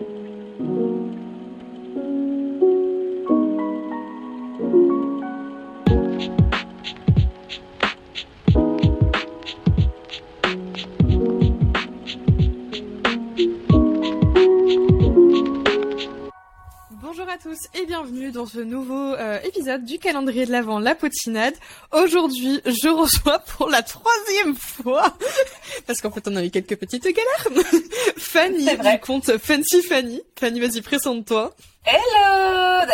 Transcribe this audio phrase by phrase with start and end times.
[0.00, 0.37] et
[18.02, 21.54] bienvenue dans ce nouveau euh, épisode du calendrier de l'Avent, la potinade.
[21.90, 25.16] Aujourd'hui, je reçois pour la troisième fois,
[25.86, 27.72] parce qu'en fait on a eu quelques petites galères,
[28.16, 30.22] Fanny du compte Fancy Fanny.
[30.38, 31.52] Fanny, vas-y, présente-toi.
[31.84, 32.86] Hello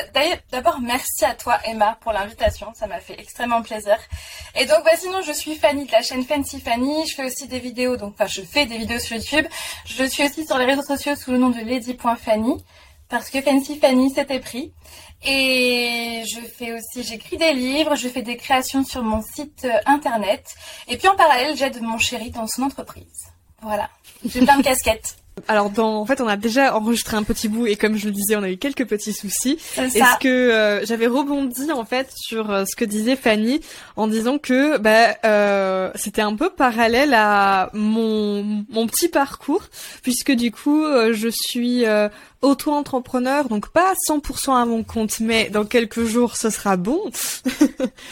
[0.50, 3.98] D'abord, merci à toi Emma pour l'invitation, ça m'a fait extrêmement plaisir.
[4.54, 7.46] Et donc, bah, sinon, je suis Fanny de la chaîne Fancy Fanny, je fais aussi
[7.46, 9.46] des vidéos, donc, enfin, je fais des vidéos sur YouTube.
[9.84, 12.64] Je suis aussi sur les réseaux sociaux sous le nom de Lady.Fanny
[13.08, 14.72] parce que Fancy Fanny s'était pris.
[15.26, 19.78] Et je fais aussi, j'écris des livres, je fais des créations sur mon site euh,
[19.86, 20.54] internet.
[20.86, 23.28] Et puis en parallèle, j'aide mon chéri dans son entreprise.
[23.62, 23.88] Voilà.
[24.26, 25.16] J'ai plein de casquettes.
[25.48, 28.12] Alors, dans, en fait, on a déjà enregistré un petit bout et comme je le
[28.12, 29.58] disais, on a eu quelques petits soucis.
[29.76, 33.60] Est-ce que euh, j'avais rebondi en fait sur euh, ce que disait Fanny
[33.96, 39.64] en disant que bah, euh, c'était un peu parallèle à mon mon petit parcours
[40.02, 41.84] puisque du coup, je suis
[42.42, 47.00] auto-entrepreneur, donc pas 100% à mon compte, mais dans quelques jours, ce sera bon.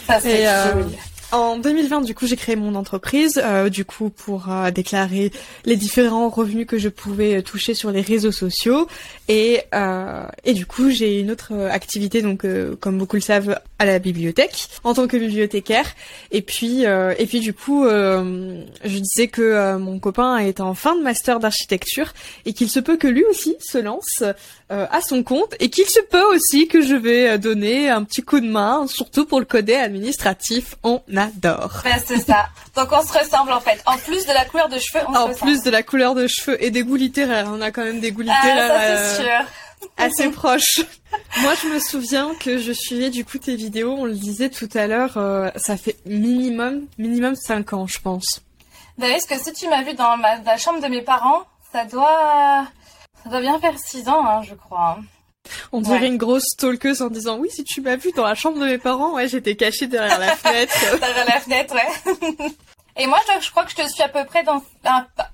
[0.07, 0.47] Ça, c'est
[1.33, 5.33] en 2020, du coup, j'ai créé mon entreprise, euh, du coup, pour euh, déclarer
[5.65, 8.87] les différents revenus que je pouvais euh, toucher sur les réseaux sociaux.
[9.29, 9.63] Et,
[10.45, 12.45] et du coup, j'ai une autre activité, donc,
[12.81, 15.87] comme beaucoup le savent, à la bibliothèque, en tant que bibliothécaire.
[16.33, 21.03] Et puis, et puis, du coup, je disais que mon copain est en fin de
[21.03, 22.13] master d'architecture
[22.45, 24.23] et qu'il se peut que lui aussi se lance
[24.69, 28.41] à son compte et qu'il se peut aussi que je vais donner un petit coup
[28.41, 30.77] de main, surtout pour le côté administratif.
[30.83, 31.83] On adore.
[32.07, 32.49] c'est ça.
[32.77, 33.83] Donc on se ressemble en fait.
[33.87, 35.35] En plus de la couleur de cheveux, on en se ressemble.
[35.35, 37.49] En plus de la couleur de cheveux et des goûts littéraires.
[37.51, 38.69] On a quand même des goûts ah, littéraires.
[38.69, 39.47] ça c'est euh, sûr.
[39.97, 40.81] assez proches.
[41.43, 43.93] Moi, je me souviens que je suivais du coup tes vidéos.
[43.93, 48.43] On le disait tout à l'heure, euh, ça fait minimum, minimum 5 ans, je pense.
[48.99, 51.85] D'ailleurs, est-ce que si tu m'as vu dans, ma, la chambre de mes parents, ça
[51.85, 52.67] doit,
[53.23, 54.99] ça doit bien faire 6 ans, hein, je crois.
[55.73, 58.59] On dirait une grosse stalkeuse en disant oui si tu m'as vu dans la chambre
[58.59, 60.75] de mes parents ouais j'étais cachée derrière la fenêtre.
[61.01, 62.49] Derrière la fenêtre ouais.
[62.97, 65.31] Et moi je, crois que je te suis à peu près dans ah, bah,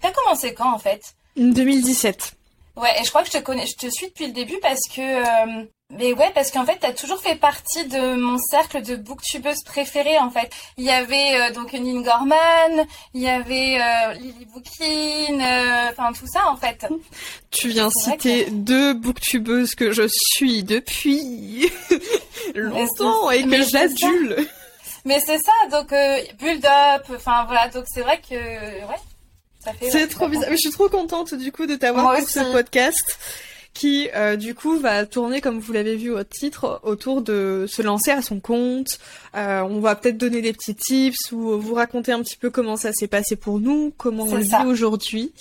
[0.00, 1.14] t'as commencé quand en fait?
[1.36, 2.34] 2017
[2.76, 4.80] ouais et je crois que je te connais je te suis depuis le début parce
[4.94, 8.94] que euh, mais ouais, parce qu'en fait, t'as toujours fait partie de mon cercle de
[8.94, 10.48] booktubeuses préférées, en fait.
[10.76, 16.12] Il y avait euh, donc Nine Gorman, il y avait euh, Lily Bookin, euh, enfin
[16.12, 16.86] tout ça, en fait.
[17.50, 21.68] Tu viens citer deux booktubeuses que je suis depuis
[22.54, 24.46] longtemps et que j'adule.
[25.04, 25.88] Mais c'est ça, donc
[26.38, 29.00] Build Up, enfin voilà, donc c'est vrai que ouais.
[29.90, 30.48] C'est trop bizarre.
[30.48, 33.18] Mais je suis trop contente du coup de t'avoir pour ce podcast
[33.74, 37.82] qui euh, du coup va tourner comme vous l'avez vu au titre autour de se
[37.82, 38.98] lancer à son compte.
[39.36, 42.76] Euh, on va peut-être donner des petits tips ou vous raconter un petit peu comment
[42.76, 45.32] ça s'est passé pour nous, comment on le vit aujourd'hui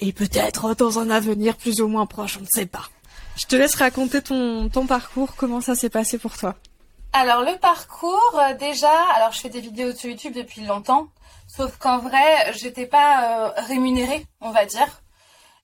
[0.00, 2.88] et peut-être dans un avenir plus ou moins proche, on ne sait pas.
[3.36, 6.54] Je te laisse raconter ton ton parcours, comment ça s'est passé pour toi.
[7.12, 11.08] Alors le parcours euh, déjà, alors je fais des vidéos sur YouTube depuis longtemps,
[11.48, 15.00] sauf qu'en vrai, j'étais pas rémunérée, on va dire.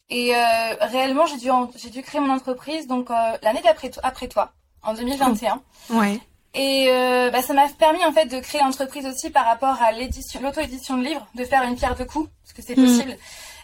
[0.08, 4.28] Et euh, réellement, j'ai dû, j'ai dû créer mon entreprise donc euh, l'année d'après après
[4.28, 4.52] toi,
[4.82, 5.60] en 2021.
[5.90, 6.20] Ouais.
[6.54, 9.92] Et euh, bah, ça m'a permis en fait de créer l'entreprise aussi par rapport à
[9.92, 12.86] l'édition, l'auto-édition de livres, de faire une pierre de coups, parce que c'est mm.
[12.86, 13.16] possible.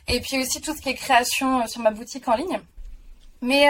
[0.08, 2.60] Et puis aussi tout ce qui est création sur ma boutique en ligne.
[3.41, 3.69] Mais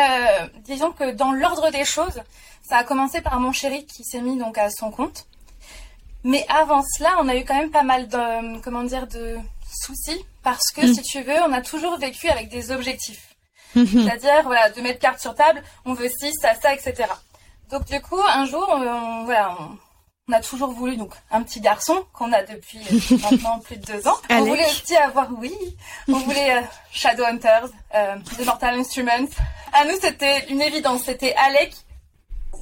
[0.64, 2.22] disons que dans l'ordre des choses,
[2.62, 5.26] ça a commencé par mon chéri qui s'est mis donc à son compte.
[6.24, 9.36] Mais avant cela, on a eu quand même pas mal de comment dire de
[9.72, 10.94] soucis parce que mm.
[10.94, 13.34] si tu veux, on a toujours vécu avec des objectifs.
[13.76, 14.04] Mm-hmm.
[14.04, 17.08] C'est-à-dire, voilà, de mettre carte sur table, on veut ci, ça, ça, etc.
[17.70, 19.56] Donc du coup, un jour, on, voilà,
[20.28, 23.84] on, a toujours voulu donc un petit garçon qu'on a depuis euh, maintenant plus de
[23.84, 24.16] deux ans.
[24.30, 25.54] On voulait aussi avoir, oui,
[26.08, 26.60] on voulait euh,
[26.92, 29.28] Shadowhunters, euh, The Mortal Instruments.
[29.72, 31.74] À nous, c'était une évidence, c'était Alec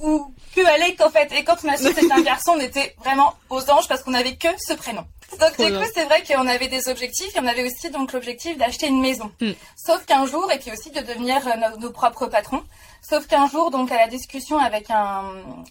[0.01, 1.31] ou que Alec en fait.
[1.31, 4.03] Et quand on a su que c'était un garçon, on était vraiment aux anges parce
[4.03, 5.05] qu'on avait que ce prénom.
[5.39, 8.57] Donc du coup, c'est vrai qu'on avait des objectifs et on avait aussi donc l'objectif
[8.57, 9.31] d'acheter une maison.
[9.39, 9.51] Mm.
[9.77, 12.63] Sauf qu'un jour, et puis aussi de devenir euh, nos, propres patrons.
[13.01, 15.23] Sauf qu'un jour, donc à la discussion avec un,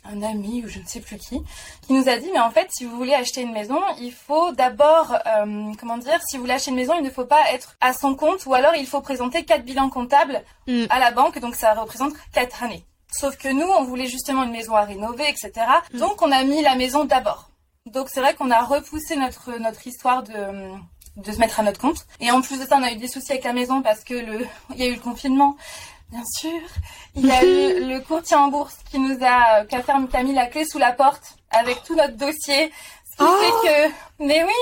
[0.04, 1.40] un, ami ou je ne sais plus qui,
[1.86, 4.50] qui nous a dit, mais en fait, si vous voulez acheter une maison, il faut
[4.52, 7.76] d'abord, euh, comment dire, si vous voulez acheter une maison, il ne faut pas être
[7.80, 10.86] à son compte ou alors il faut présenter quatre bilans comptables mm.
[10.88, 12.84] à la banque, donc ça représente quatre années.
[13.12, 15.52] Sauf que nous, on voulait justement une maison à rénover, etc.
[15.92, 15.98] Mm.
[15.98, 17.50] Donc on a mis la maison d'abord.
[17.86, 20.70] Donc c'est vrai qu'on a repoussé notre notre histoire de
[21.16, 22.06] de se mettre à notre compte.
[22.20, 24.14] Et en plus de ça, on a eu des soucis avec la maison parce que
[24.14, 25.56] le, il y a eu le confinement.
[26.10, 26.60] Bien sûr.
[27.14, 30.16] Il y a eu le courtier en bourse qui nous a, qui a, fermé, qui
[30.16, 32.70] a mis la clé sous la porte avec tout notre dossier.
[33.10, 33.36] Ce qui Oh.
[33.62, 34.52] fait que, mais oui,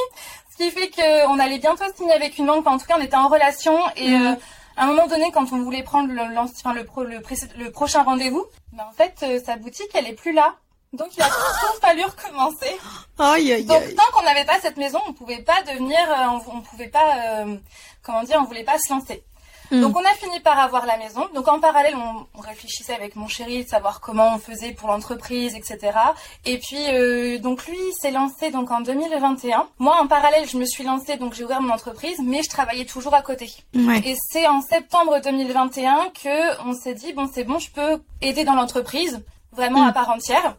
[0.50, 2.66] ce qui fait que on allait bientôt signer avec une banque.
[2.66, 4.26] Enfin, en tout cas, on était en relation et Mhm.
[4.26, 4.34] euh,
[4.78, 7.36] à un moment donné, quand on voulait prendre le, l'an- enfin, le, pro- le, pré-
[7.56, 10.54] le prochain rendez-vous, ben, en fait, euh, sa boutique, elle est plus là.
[10.94, 12.78] Donc, il a tout fallu recommencer.
[13.18, 16.56] Aïe, aïe, Donc tant qu'on n'avait pas cette maison, on pouvait pas devenir, euh, on,
[16.56, 17.56] on pouvait pas, euh,
[18.02, 19.22] comment dire, on voulait pas se lancer.
[19.70, 19.80] Mm.
[19.80, 21.26] Donc on a fini par avoir la maison.
[21.34, 24.88] Donc en parallèle, on, on réfléchissait avec mon chéri de savoir comment on faisait pour
[24.88, 25.96] l'entreprise, etc.
[26.44, 29.68] Et puis euh, donc lui s'est lancé donc en 2021.
[29.78, 32.84] Moi en parallèle, je me suis lancée donc j'ai ouvert mon entreprise, mais je travaillais
[32.84, 33.50] toujours à côté.
[33.74, 34.00] Ouais.
[34.04, 38.44] Et c'est en septembre 2021 que on s'est dit bon c'est bon, je peux aider
[38.44, 39.22] dans l'entreprise
[39.52, 39.88] vraiment Mm.
[39.88, 40.56] à part entière.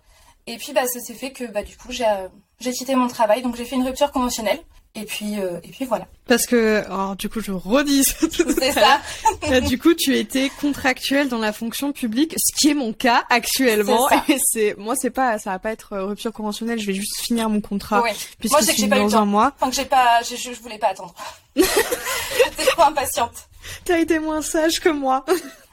[0.47, 2.27] Et puis bah ça s'est fait que bah du coup j'ai euh,
[2.59, 4.59] j'ai quitté mon travail, donc j'ai fait une rupture conventionnelle.
[4.95, 6.07] Et puis euh, et puis voilà.
[6.27, 8.99] Parce que, alors, du coup, je redis C'est ça.
[9.49, 13.23] Euh, du coup, tu étais contractuel dans la fonction publique, ce qui est mon cas
[13.29, 14.07] actuellement.
[14.09, 14.23] C'est ça.
[14.27, 16.79] Et c'est, moi, c'est pas, ça va pas être euh, rupture conventionnelle.
[16.79, 18.11] Je vais juste finir mon contrat Oui.
[18.39, 19.25] puisque Moi, c'est que j'ai pas eu le temps.
[19.25, 19.53] mois.
[19.59, 21.13] Enfin que j'ai pas, je, je, je voulais pas attendre.
[21.55, 23.33] J'étais trop impatiente.
[23.85, 25.25] T'as été moins sage que moi.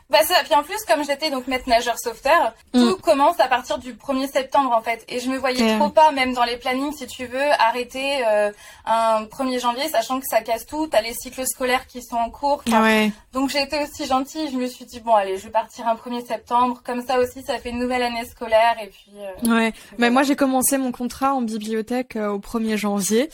[0.08, 3.78] Bah ça, puis en plus comme j'étais donc maître nageur sauveteur, tout commence à partir
[3.78, 5.04] du 1er septembre en fait.
[5.08, 8.52] Et je me voyais trop pas, même dans les plannings si tu veux, arrêter euh,
[8.84, 12.30] un 1er janvier, sachant que ça casse tout, t'as les cycles scolaires qui sont en
[12.30, 12.62] cours.
[12.68, 13.10] Ouais.
[13.32, 15.96] Donc j'ai été aussi gentille, je me suis dit bon allez, je vais partir un
[15.96, 19.10] 1er septembre, comme ça aussi ça fait une nouvelle année scolaire et puis...
[19.18, 19.72] euh, Ouais.
[19.98, 23.28] Mais moi, j'ai commencé mon contrat en bibliothèque euh, au 1er janvier.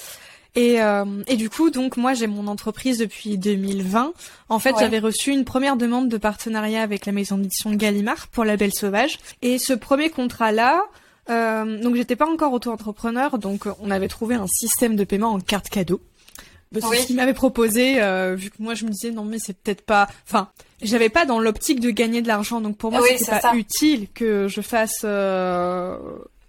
[0.54, 4.12] Et, euh, et du coup, donc moi, j'ai mon entreprise depuis 2020.
[4.50, 4.80] En fait, Ouais.
[4.80, 8.74] j'avais reçu une première demande de partenariat avec la maison d'édition Gallimard pour La Belle
[8.74, 9.18] Sauvage.
[9.40, 10.82] Et ce premier contrat-là,
[11.30, 15.32] euh, donc j'étais pas encore auto-entrepreneur, donc euh, on avait trouvé un système de paiement
[15.32, 16.00] en carte cadeau.
[16.74, 16.98] C'est Oui.
[17.02, 19.82] ce qu'il m'avait proposé, euh, vu que moi je me disais non mais c'est peut-être
[19.82, 20.48] pas, enfin
[20.80, 23.54] j'avais pas dans l'optique de gagner de l'argent, donc pour moi Oui, c'était pas ça.
[23.54, 25.98] utile que je fasse euh,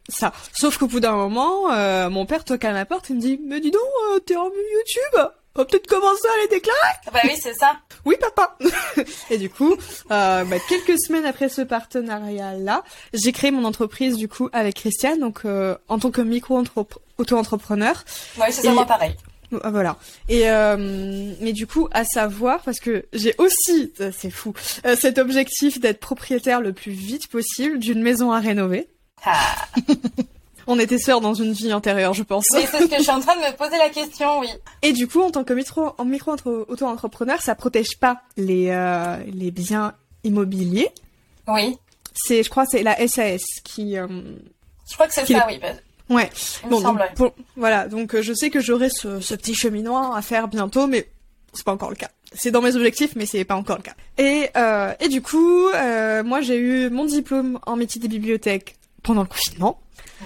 [0.09, 0.33] ça.
[0.53, 3.39] Sauf qu'au bout d'un moment, euh, mon père toque à ma porte et me dit
[3.45, 3.81] mais dis donc
[4.13, 6.77] euh, t'es en YouTube, on va peut-être commencer à les déclarer.
[7.13, 7.77] Bah oui c'est ça.
[8.05, 8.57] Oui papa.
[9.29, 9.73] et du coup,
[10.11, 12.83] euh, bah, quelques semaines après ce partenariat-là,
[13.13, 18.03] j'ai créé mon entreprise du coup avec Christiane, donc euh, en tant que micro-auto-entrepreneur.
[18.37, 19.15] Ouais c'est ça Et- moi pareil.
[19.63, 19.97] Ah, Voilà.
[20.29, 20.75] Et euh,
[21.39, 24.53] mais du coup, à savoir, parce que j'ai aussi, ça, c'est fou,
[24.87, 28.87] euh, cet objectif d'être propriétaire le plus vite possible d'une maison à rénover.
[29.25, 29.55] Ah.
[30.65, 32.45] On était sœurs dans une vie antérieure, je pense.
[32.53, 34.47] Mais c'est ce que je suis en train de me poser la question, oui.
[34.81, 39.17] Et du coup, en tant que micro, en micro auto-entrepreneur, ça protège pas les euh,
[39.33, 39.93] les biens
[40.23, 40.89] immobiliers.
[41.47, 41.77] Oui.
[42.13, 43.97] C'est, je crois, c'est la SAS qui.
[43.97, 44.07] euh,
[44.89, 45.59] Je crois que c'est ça, oui.
[45.61, 45.67] bah,
[46.09, 46.29] Ouais.
[46.63, 46.99] il me Bon, donc, semble.
[47.01, 47.11] ouais.
[47.15, 47.87] pour- voilà.
[47.89, 51.09] Donc, euh, je sais que j'aurai ce, ce petit cheminement à faire bientôt, mais
[51.53, 52.09] c'est pas encore le cas.
[52.33, 53.95] C'est dans mes objectifs, mais c'est pas encore le cas.
[54.17, 58.75] Et euh, et du coup, euh, moi, j'ai eu mon diplôme en métier des bibliothèques
[59.03, 59.79] pendant le confinement.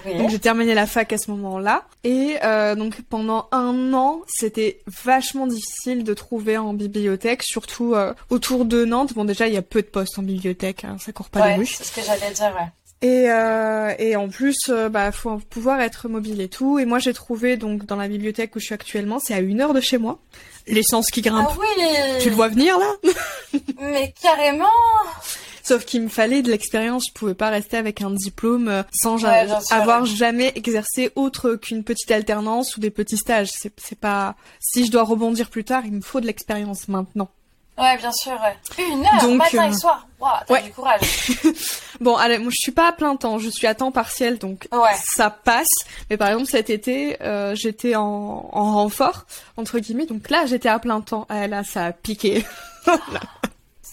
[0.06, 0.16] Oui.
[0.16, 1.84] Donc j'ai terminé la fac à ce moment-là.
[2.04, 8.14] Et euh, donc pendant un an, c'était vachement difficile de trouver en bibliothèque, surtout euh,
[8.30, 9.14] autour de Nantes.
[9.14, 11.52] Bon déjà, il y a peu de postes en bibliothèque, hein, ça court pas les
[11.52, 11.66] Ouais, rues.
[11.66, 12.68] c'est ce que j'allais dire, ouais.
[13.00, 14.56] Et, euh, et en plus,
[14.90, 16.80] bah, faut pouvoir être mobile et tout.
[16.80, 19.60] Et moi, j'ai trouvé donc dans la bibliothèque où je suis actuellement, c'est à une
[19.60, 20.18] heure de chez moi.
[20.66, 21.48] L'essence qui grimpe.
[21.48, 21.84] Ah oui
[22.20, 22.92] Tu le vois venir là?
[23.80, 24.64] Mais carrément
[25.68, 27.04] Sauf qu'il me fallait de l'expérience.
[27.08, 31.84] Je pouvais pas rester avec un diplôme euh, sans Ouais, avoir jamais exercé autre qu'une
[31.84, 33.50] petite alternance ou des petits stages.
[33.52, 34.34] C'est pas.
[34.60, 37.28] Si je dois rebondir plus tard, il me faut de l'expérience maintenant.
[37.76, 38.84] Ouais, bien sûr, ouais.
[38.92, 40.06] Une heure, Donc, matin euh, et soir.
[40.18, 40.62] Waouh, t'as ouais.
[40.62, 41.00] du courage.
[42.00, 43.38] Bon, allez, moi je suis pas à plein temps.
[43.40, 44.94] Je suis à temps partiel, donc Ouais.
[45.04, 45.66] ça passe.
[46.08, 50.06] Mais par exemple cet été, euh, j'étais en, en renfort entre guillemets.
[50.06, 51.26] Donc là, j'étais à plein temps.
[51.28, 52.44] Ah, là, ça a piqué.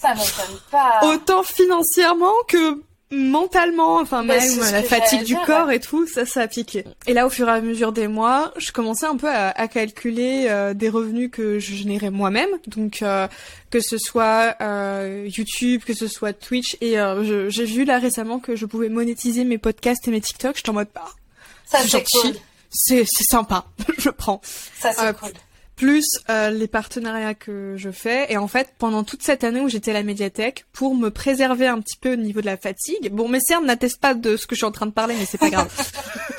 [0.00, 1.00] Ça m'étonne pas.
[1.02, 5.76] Autant financièrement que mentalement, enfin Bah, même la fatigue du dire, corps ouais.
[5.76, 6.84] et tout, ça, ça a piqué.
[7.06, 9.68] Et là, au fur et à mesure des mois, je commençais un peu à, à
[9.68, 13.28] calculer euh, des revenus que je générais moi-même, donc euh,
[13.70, 17.98] que ce soit euh, YouTube, que ce soit Twitch, et euh, je- j'ai vu là
[18.00, 20.56] récemment que je pouvais monétiser mes podcasts et mes TikTok.
[20.56, 21.06] J'étais en mode, bah,
[21.64, 22.34] Ça, c'est cool.
[22.70, 23.66] c'est sympa,
[23.98, 24.40] je prends
[24.80, 25.30] Ça, c'est cool.
[25.76, 28.32] Plus euh, les partenariats que je fais.
[28.32, 31.66] Et en fait, pendant toute cette année où j'étais à la médiathèque, pour me préserver
[31.66, 34.46] un petit peu au niveau de la fatigue, bon, mes cernes n'attestent pas de ce
[34.46, 35.70] que je suis en train de parler, mais c'est pas grave.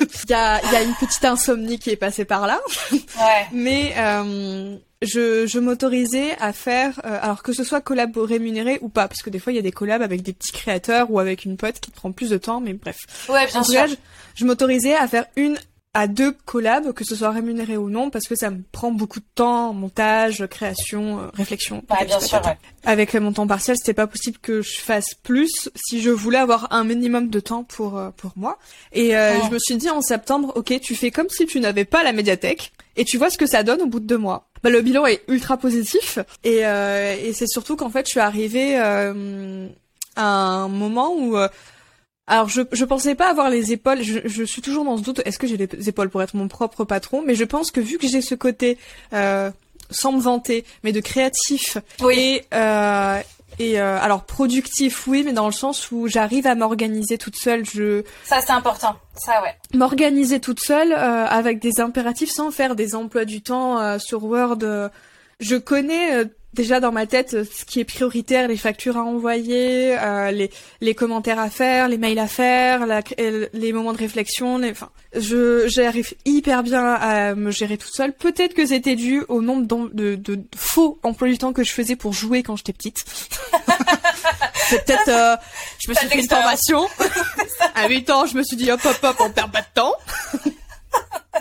[0.24, 2.60] Il y a, il y a une petite insomnie qui est passée par là,
[2.92, 2.98] Ouais.
[3.52, 8.90] mais euh, je, je m'autorisais à faire, euh, alors que ce soit collab rémunéré ou
[8.90, 11.18] pas, parce que des fois il y a des collabs avec des petits créateurs ou
[11.18, 12.98] avec une pote qui te prend plus de temps, mais bref.
[13.30, 13.74] Ouais, bien En sûr.
[13.80, 13.94] cas, je,
[14.34, 15.58] je m'autorisais à faire une
[15.98, 19.18] à deux collabs, que ce soit rémunéré ou non, parce que ça me prend beaucoup
[19.18, 21.82] de temps, montage, création, euh, réflexion.
[21.90, 22.40] Ouais, bien sûr.
[22.44, 22.56] Ouais.
[22.84, 26.72] Avec mon temps partiel, c'était pas possible que je fasse plus si je voulais avoir
[26.72, 28.58] un minimum de temps pour euh, pour moi.
[28.92, 31.84] Et euh, je me suis dit en septembre, ok, tu fais comme si tu n'avais
[31.84, 34.46] pas la médiathèque et tu vois ce que ça donne au bout de deux mois.
[34.62, 38.20] Bah, le bilan est ultra positif et, euh, et c'est surtout qu'en fait je suis
[38.20, 39.68] arrivée euh,
[40.14, 41.48] à un moment où euh,
[42.28, 45.20] alors je je pensais pas avoir les épaules je, je suis toujours dans ce doute
[45.24, 47.22] est-ce que j'ai les épaules pour être mon propre patron?
[47.26, 48.78] Mais je pense que vu que j'ai ce côté
[49.14, 49.50] euh,
[49.90, 52.14] sans me vanter mais de créatif Oui.
[52.18, 53.20] et euh,
[53.58, 57.64] et euh, alors productif oui mais dans le sens où j'arrive à m'organiser toute seule
[57.64, 58.94] je Ça, c'est important.
[59.16, 59.54] Ça, ouais.
[59.74, 64.22] m'organiser toute seule euh, avec des impératifs sans faire des emplois du temps euh, sur
[64.24, 64.58] Word.
[65.40, 69.02] Je connais euh, déjà dans ma tête euh, ce qui est prioritaire, les factures à
[69.04, 73.92] envoyer, euh, les, les commentaires à faire, les mails à faire, la- euh, les moments
[73.92, 74.58] de réflexion.
[74.58, 78.12] Les, enfin, je j'arrive hyper bien à me gérer toute seule.
[78.12, 81.72] Peut-être que c'était dû au nombre de, de, de faux emplois du temps que je
[81.72, 83.04] faisais pour jouer quand j'étais petite.
[84.68, 85.34] C'est peut-être, euh,
[85.78, 86.86] je me suis fait une formation.
[87.74, 89.94] à 8 ans, je me suis dit hop hop hop, on perd pas de temps.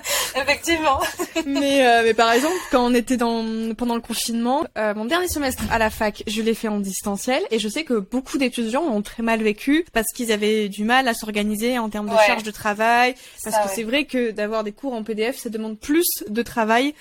[0.36, 1.00] Effectivement.
[1.46, 5.28] mais, euh, mais par exemple, quand on était dans pendant le confinement, euh, mon dernier
[5.28, 8.86] semestre à la fac, je l'ai fait en distanciel et je sais que beaucoup d'étudiants
[8.86, 12.26] l'ont très mal vécu parce qu'ils avaient du mal à s'organiser en termes de Ouais.
[12.28, 13.16] charge de travail.
[13.44, 13.74] Parce Ça, que ouais.
[13.76, 16.94] c'est vrai que d'avoir des cours en PDF, ça demande plus de travail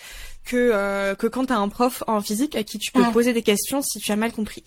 [0.44, 3.42] que euh, que quand t'as un prof en physique à qui tu peux poser des
[3.42, 4.62] questions si tu as mal compris.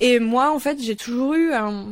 [0.00, 1.84] Et moi, en fait, j'ai toujours eu un,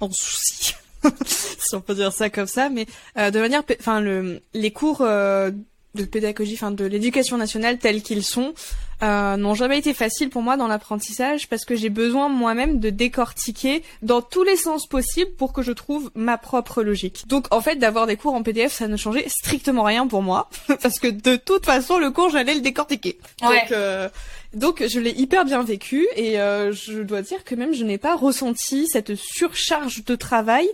[0.00, 0.74] un souci.
[1.26, 2.86] si on peut dire ça comme ça, mais
[3.18, 5.50] euh, de manière, enfin le, les cours euh,
[5.94, 8.54] de pédagogie, enfin de l'éducation nationale tels qu'ils sont,
[9.02, 12.88] euh, n'ont jamais été faciles pour moi dans l'apprentissage parce que j'ai besoin moi-même de
[12.88, 17.24] décortiquer dans tous les sens possibles pour que je trouve ma propre logique.
[17.26, 20.48] Donc en fait, d'avoir des cours en PDF, ça ne changeait strictement rien pour moi
[20.82, 23.18] parce que de toute façon, le cours, j'allais le décortiquer.
[23.42, 23.60] Ouais.
[23.60, 24.08] Donc, euh,
[24.54, 27.98] donc je l'ai hyper bien vécu et euh, je dois dire que même je n'ai
[27.98, 30.68] pas ressenti cette surcharge de travail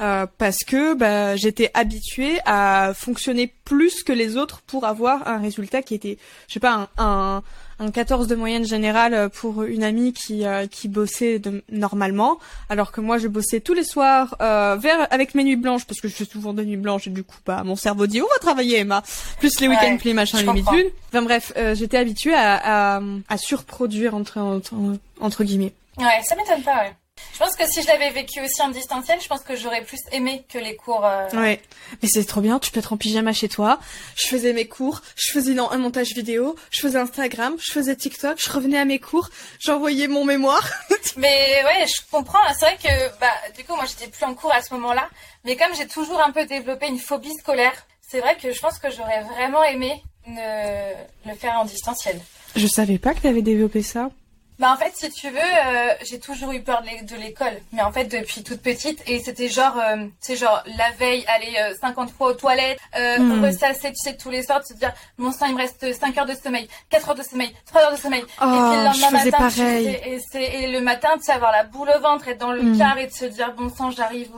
[0.00, 5.38] euh, parce que bah, j'étais habituée à fonctionner plus que les autres pour avoir un
[5.38, 7.42] résultat qui était, je sais pas, un, un,
[7.78, 12.38] un 14 de moyenne générale pour une amie qui euh, qui bossait de, normalement,
[12.68, 16.00] alors que moi je bossais tous les soirs euh, vers avec mes nuits blanches parce
[16.00, 18.26] que je fais souvent des nuits blanches et du coup bah mon cerveau dit on
[18.26, 19.02] va travailler Emma,
[19.38, 20.62] plus les Ouais, week-ends, plus les machins, les.
[20.62, 24.74] Enfin bref, euh, j'étais habituée à, à, à surproduire entre, entre
[25.20, 25.72] entre guillemets.
[25.98, 26.92] Ouais, ça m'étonne pas, ouais.
[27.32, 29.98] Je pense que si je l'avais vécu aussi en distanciel, je pense que j'aurais plus
[30.12, 31.04] aimé que les cours.
[31.04, 31.60] euh, Ouais,
[32.02, 33.80] mais c'est trop bien, tu peux être en pyjama chez toi.
[34.16, 38.38] Je faisais mes cours, je faisais un montage vidéo, je faisais Instagram, je faisais TikTok,
[38.40, 40.68] je revenais à mes cours, j'envoyais mon mémoire.
[41.16, 42.38] Mais ouais, je comprends.
[42.58, 45.08] C'est vrai que bah du coup moi j'étais plus en cours à ce moment-là,
[45.44, 48.78] mais comme j'ai toujours un peu développé une phobie scolaire, c'est vrai que je pense
[48.78, 50.92] que j'aurais vraiment aimé ne...
[51.28, 52.20] le faire en distanciel.
[52.56, 54.10] Je savais pas que t'avais développé ça.
[54.60, 57.54] Bah en fait, si tu veux, euh, j'ai toujours eu peur de l'é- de l'école,
[57.72, 61.52] mais en fait depuis toute petite et c'était genre, euh, c'est genre la veille, aller
[61.60, 63.44] euh, 50 fois aux toilettes, euh, Hmm.
[63.44, 66.16] ressasser, tu sais, tous les soirs, de se dire, mon sang il me reste 5
[66.18, 68.84] heures de sommeil, 4 heures de sommeil, 3 heures de sommeil, Oh, et puis le
[68.84, 70.00] lendemain je faisais matin, tu- pareil.
[70.34, 72.78] et, et le matin, tu sais, avoir la boule au ventre, être dans le Hmm.
[72.78, 74.30] car et de se dire, bon sang, j'arrive,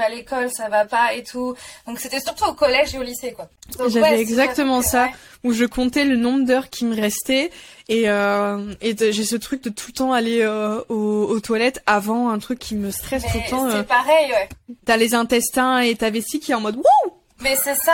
[0.00, 1.54] à l'école, ça va pas et tout.
[1.86, 3.48] Donc c'était surtout au collège et au lycée, quoi.
[3.88, 5.04] J'avais ouais, exactement ça.
[5.04, 5.12] ouais.
[5.44, 7.50] où je comptais le nombre d'heures qui me restait
[7.88, 11.82] et euh, et j'ai ce truc de tout le temps aller euh, aux, aux toilettes
[11.86, 13.70] avant un truc qui me stresse tout le temps.
[13.70, 14.48] c'est euh, pareil, ouais.
[14.84, 17.92] T'as les intestins et ta vessie qui est en mode wouh Mais c'est ça.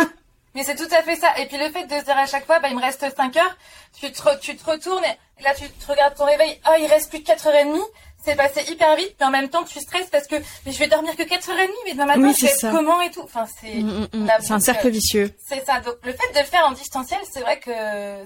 [0.54, 1.28] Mais c'est tout à fait ça.
[1.38, 3.36] Et puis le fait de se dire à chaque fois, bah, il me reste 5
[3.36, 3.56] heures,
[3.98, 6.86] tu te, re- tu te retournes et là tu te regardes ton réveil, oh, il
[6.86, 7.78] reste plus que 4h30.
[8.24, 10.86] C'est passé hyper vite, mais en même temps tu stresses parce que mais je vais
[10.88, 13.22] dormir que 4h30, mais demain matin Oui, je vais être comment et tout.
[13.22, 14.28] Enfin, c'est Mm, mm, mm.
[14.40, 15.30] C'est un cercle vicieux.
[15.48, 15.80] c'est ça.
[15.80, 17.70] Donc le fait de le faire en distanciel, c'est vrai que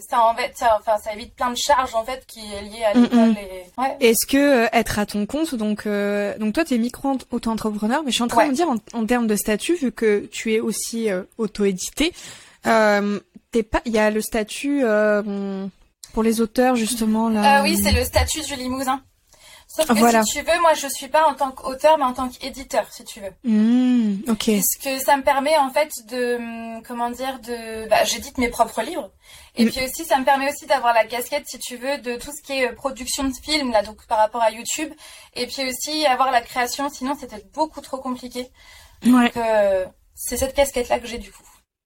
[0.09, 2.85] ça en fait, ça, enfin, ça évite plein de charges en fait qui est liée
[2.85, 3.97] à l'école et ouais.
[4.01, 8.11] Est-ce que euh, être à ton compte, donc euh, donc toi t'es micro auto-entrepreneur, mais
[8.11, 8.45] je suis en train Ouais.
[8.47, 12.13] de me dire en, en termes de statut, vu que tu es aussi euh, auto-édité,
[12.67, 13.19] euh,
[13.53, 15.67] t'es pas, il y a le statut euh,
[16.13, 17.61] pour les auteurs justement là.
[17.61, 19.01] Euh, oui, c'est le statut du Limousin.
[19.77, 20.23] Sauf que Voilà.
[20.23, 23.05] si tu veux, moi je suis pas en tant qu'auteur, mais en tant qu'éditeur, si
[23.05, 23.33] tu veux.
[23.45, 24.45] Hmm, ok.
[24.45, 28.83] Puisque ça me permet en fait de hum, comment dire de bah, j'édite mes propres
[28.83, 29.11] livres
[29.55, 29.71] et Mm.
[29.71, 32.43] puis aussi ça me permet aussi d'avoir la casquette si tu veux de tout ce
[32.43, 34.93] qui est euh, production de films là donc par rapport à YouTube
[35.35, 38.51] et puis aussi avoir la création sinon c'était beaucoup trop compliqué
[39.05, 39.11] Ouais.
[39.11, 41.43] donc euh, c'est cette casquette là que j'ai du coup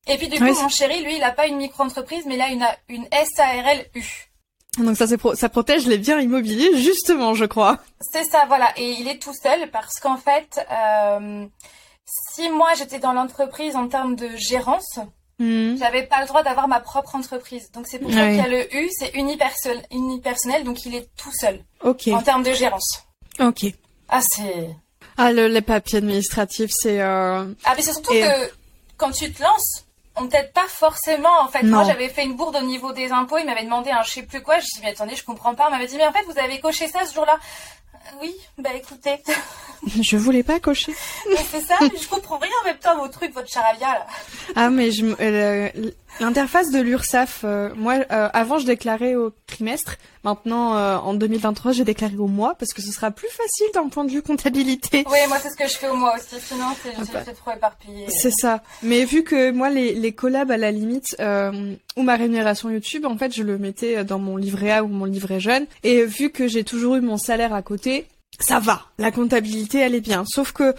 [0.06, 2.49] et puis du coup mon chéri lui il a pas une micro entreprise mais là
[2.50, 3.06] il a une
[3.37, 4.30] SARL-U
[4.79, 7.79] Donc ça, pro- ça protège les biens immobiliers justement, je crois.
[8.00, 8.73] C'est ça, voilà.
[8.77, 11.47] Et il est tout seul parce qu'en fait, euh,
[12.33, 14.99] si moi j'étais dans l'entreprise en termes de gérance,
[15.41, 15.79] Mhm.
[15.79, 17.71] j'avais pas le droit d'avoir ma propre entreprise.
[17.73, 21.09] Donc c'est pour ça qu'il y a le U, c'est unipersonnel, unipersonnel, donc il est
[21.17, 23.03] tout seul Ok, en termes de gérance.
[23.41, 23.65] ok.
[24.09, 24.69] Ah c'est
[25.17, 27.00] Ah, le, les papiers administratifs, c'est...
[27.00, 27.45] Euh...
[27.65, 28.53] ah mais c'est surtout Et- que
[28.99, 29.87] quand tu te lances,
[30.17, 31.62] on t'aide pas forcément en fait.
[31.62, 31.79] Non.
[31.79, 34.23] Moi j'avais fait une bourde au niveau des impôts, il m'avait demandé un je sais
[34.23, 35.67] plus quoi, je dis mais attendez, je comprends pas.
[35.69, 37.38] On m'avait dit mais en fait vous avez coché ça ce jour-là.
[37.95, 39.23] Euh, Oui, bah écoutez,
[40.02, 40.95] Je voulais pas cocher.
[41.31, 44.07] mais c'est ça, je comprends rien en même temps vos trucs, votre charabia là.
[44.57, 45.71] Ah, mais je, euh,
[46.19, 49.97] l'interface de l'URSSAF, euh, moi, euh, avant, je déclarais au trimestre.
[50.25, 53.88] Maintenant, euh, en 2023, j'ai déclaré au mois parce que ce sera plus facile d'un
[53.88, 55.05] point de vue comptabilité.
[55.11, 57.33] Oui, moi c'est ce que je fais au mois aussi, sinon c'est Ah bah.
[57.33, 58.07] trop éparpillé.
[58.11, 58.62] C'est ça.
[58.83, 63.07] Mais vu que moi, les, les collabs, à la limite, euh, ou ma rémunération YouTube,
[63.07, 65.67] en fait, je le mettais dans mon livret A ou mon livret jeune.
[65.85, 68.07] Et vu que j'ai toujours eu mon salaire à côté,
[68.38, 68.83] ça va.
[68.99, 70.25] La comptabilité, elle est bien.
[70.26, 70.75] Sauf que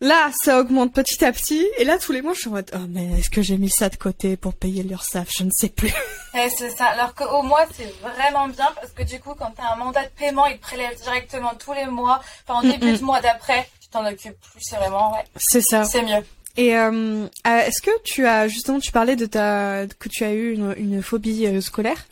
[0.00, 1.66] là, ça augmente petit à petit.
[1.78, 3.70] Et là, tous les mois, je suis en mode, oh, mais est-ce que j'ai mis
[3.70, 5.92] ça de côté pour payer l'URSSAF Je ne sais plus.
[6.34, 6.86] Ouais, c'est ça.
[6.86, 10.04] Alors qu'au mois, c'est vraiment bien parce que du coup, quand tu as un mandat
[10.04, 12.20] de paiement, ils te prélèvent directement tous les mois.
[12.46, 14.60] Enfin, en début de mois d'après, tu t'en occupes plus.
[14.60, 15.84] C'est vraiment, ouais, C'est ça.
[15.84, 16.24] c'est mieux.
[16.56, 20.32] Et euh, euh, est-ce que tu as justement tu parlais de ta que tu as
[20.32, 22.06] eu une, une phobie euh, scolaire?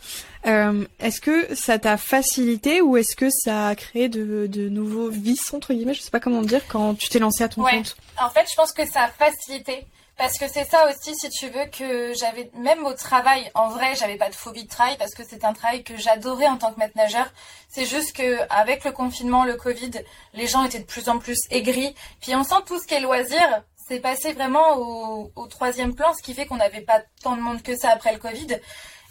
[0.47, 5.09] Euh, est-ce que ça t'a facilité ou est-ce que ça a créé de, de nouveaux
[5.09, 7.77] vices entre guillemets, je sais pas comment dire, quand tu t'es lancé à ton Ouais.
[7.77, 9.87] compte En fait, je pense que ça a facilité.
[10.19, 13.95] Parce que c'est ça aussi, si tu veux, que j'avais, même au travail, en vrai,
[13.97, 16.73] j'avais pas de phobie de travail parce que c'est un travail que j'adorais en tant
[16.73, 17.27] que maître nageur.
[17.69, 19.91] C'est juste que, avec le confinement, le Covid,
[20.35, 21.95] les gens étaient de plus en plus aigris.
[22.21, 26.13] Puis on sent tout ce qui est loisir, c'est passé vraiment au, au troisième plan,
[26.15, 28.61] ce qui fait qu'on n'avait pas tant de monde que ça après le Covid.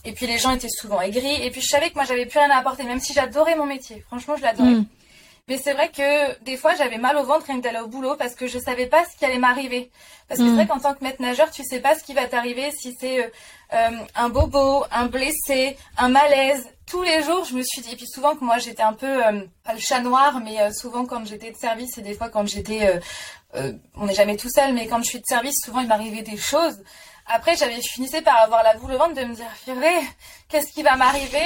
[0.05, 1.43] Et puis les gens étaient souvent aigris.
[1.43, 3.65] Et puis je savais que moi j'avais plus rien à apporter, même si j'adorais mon
[3.65, 4.03] métier.
[4.07, 4.71] Franchement, je l'adorais.
[4.71, 4.85] Mm.
[5.47, 8.15] Mais c'est vrai que des fois j'avais mal au ventre rien que d'aller au boulot
[8.15, 9.91] parce que je savais pas ce qui allait m'arriver.
[10.27, 10.49] Parce que Mm.
[10.49, 12.95] c'est vrai qu'en tant que maître nageur, tu sais pas ce qui va t'arriver si
[12.99, 13.27] c'est euh,
[13.73, 16.69] euh, un bobo, un blessé, un malaise.
[16.87, 19.25] Tous les jours, je me suis dit, et puis souvent que moi j'étais un peu,
[19.25, 22.47] euh, pas le chat noir, mais souvent quand j'étais de service et des fois quand
[22.47, 22.99] j'étais,
[23.95, 26.37] on n'est jamais tout seul, mais quand je suis de service, souvent il m'arrivait des
[26.37, 26.77] choses.
[27.27, 30.01] Après, j'avais, je finissais par avoir la boule au ventre de me dire, purée,
[30.49, 31.39] qu'est-ce qui va m'arriver?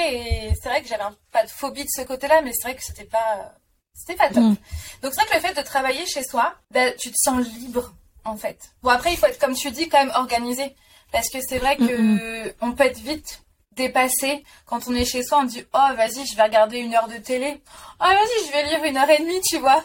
[0.47, 2.75] Et c'est vrai que j'avais un- pas de phobie de ce côté-là, mais c'est vrai
[2.75, 3.53] que c'était pas,
[3.93, 4.43] c'était pas top.
[4.43, 4.55] Mm.
[5.01, 7.93] Donc c'est vrai que le fait de travailler chez soi, bah, tu te sens libre
[8.23, 8.57] en fait.
[8.81, 10.75] Bon après il faut être comme tu dis quand même organisé
[11.11, 15.39] parce que c'est vrai que on peut être vite dépassé quand on est chez soi
[15.41, 17.61] on dit oh vas-y je vais regarder une heure de télé
[17.99, 19.83] oh vas-y je vais lire une heure et demie tu vois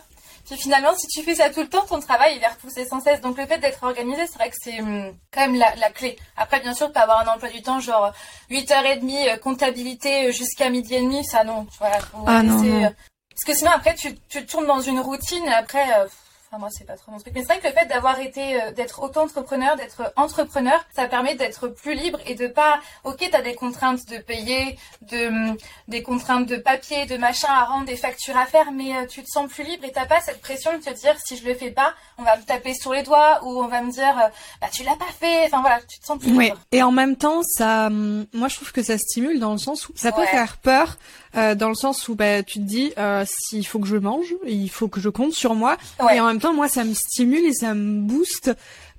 [0.50, 3.00] puis finalement si tu fais ça tout le temps ton travail il est repoussé sans
[3.00, 3.20] cesse.
[3.20, 6.16] Donc le fait d'être organisé c'est vrai que c'est hum, quand même la, la clé.
[6.36, 8.12] Après bien sûr tu peux avoir un emploi du temps genre
[8.50, 11.66] 8h30 euh, comptabilité euh, jusqu'à midi et demi ça non.
[11.78, 12.88] Voilà faut Ah, non, euh,
[13.30, 16.06] parce que sinon après tu, tu tournes dans une routine et après euh,
[16.50, 18.60] enfin moi c'est pas trop mon truc mais c'est vrai que le fait d'avoir été
[18.60, 23.40] euh, d'être auto-entrepreneur d'être entrepreneur ça permet d'être plus libre et de pas ok t'as
[23.42, 25.56] des contraintes de payer de hum,
[25.88, 29.22] des contraintes de papier de machin à rendre des factures à faire mais euh, tu
[29.22, 31.54] te sens plus libre et t'as pas cette pression de te dire si je le
[31.54, 34.28] fais pas on va me taper sur les doigts ou on va me dire euh,
[34.60, 36.46] bah tu l'as pas fait enfin voilà tu te sens plus Ouais.
[36.46, 39.58] libre Et en même temps, ça, hum, moi je trouve que ça stimule dans le
[39.58, 40.26] sens où ça peut Ouais.
[40.26, 40.96] faire peur,
[41.36, 44.34] euh, dans le sens où bah tu te dis euh, s'il faut que je mange,
[44.46, 45.76] il faut que je compte sur moi.
[46.00, 46.16] Ouais.
[46.16, 48.52] Et en même temps, moi ça me stimule et ça me booste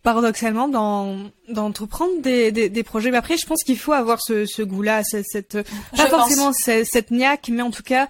[0.04, 1.18] paradoxalement dans
[1.50, 3.12] d'entreprendre des, des, des projets.
[3.12, 5.58] Mais après, je pense qu'il faut avoir ce, ce goût-là, cette, cette
[5.94, 6.20] Je pas pense.
[6.22, 8.08] forcément cette, cette niaque, mais en tout cas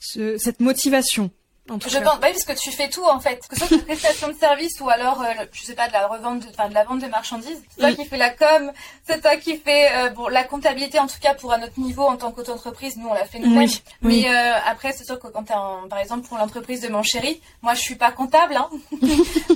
[0.00, 1.30] ce- cette motivation.
[1.70, 2.02] En tout Je cas.
[2.02, 4.28] pense, bah oui, parce que tu fais tout en fait, que ce soit une prestation
[4.28, 6.84] de service ou alors, euh, je sais pas, de la revente, de, enfin de la
[6.84, 7.62] vente de marchandises.
[7.70, 7.96] C'est toi Mm.
[7.96, 8.70] qui fais la com,
[9.08, 12.02] c'est toi qui fais euh, bon la comptabilité en tout cas pour à notre niveau
[12.04, 13.60] en tant qu'auto-entreprise, nous on l'a fait nous-mêmes.
[13.66, 14.22] Oui, oui.
[14.24, 17.02] Mais euh, après c'est sûr que quand t'es en, par exemple pour l'entreprise de mon
[17.02, 18.68] chéri, moi je suis pas comptable, hein.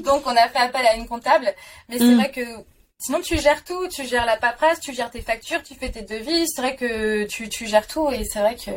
[0.05, 1.53] donc on a fait appel à une comptable.
[1.91, 2.15] Mais c'est Mm.
[2.19, 2.41] vrai que
[3.01, 6.03] Sinon, tu gères tout, tu gères la paperasse, tu gères tes factures, tu fais tes
[6.03, 6.47] devis.
[6.49, 8.73] C'est vrai que tu, tu gères tout et c'est vrai que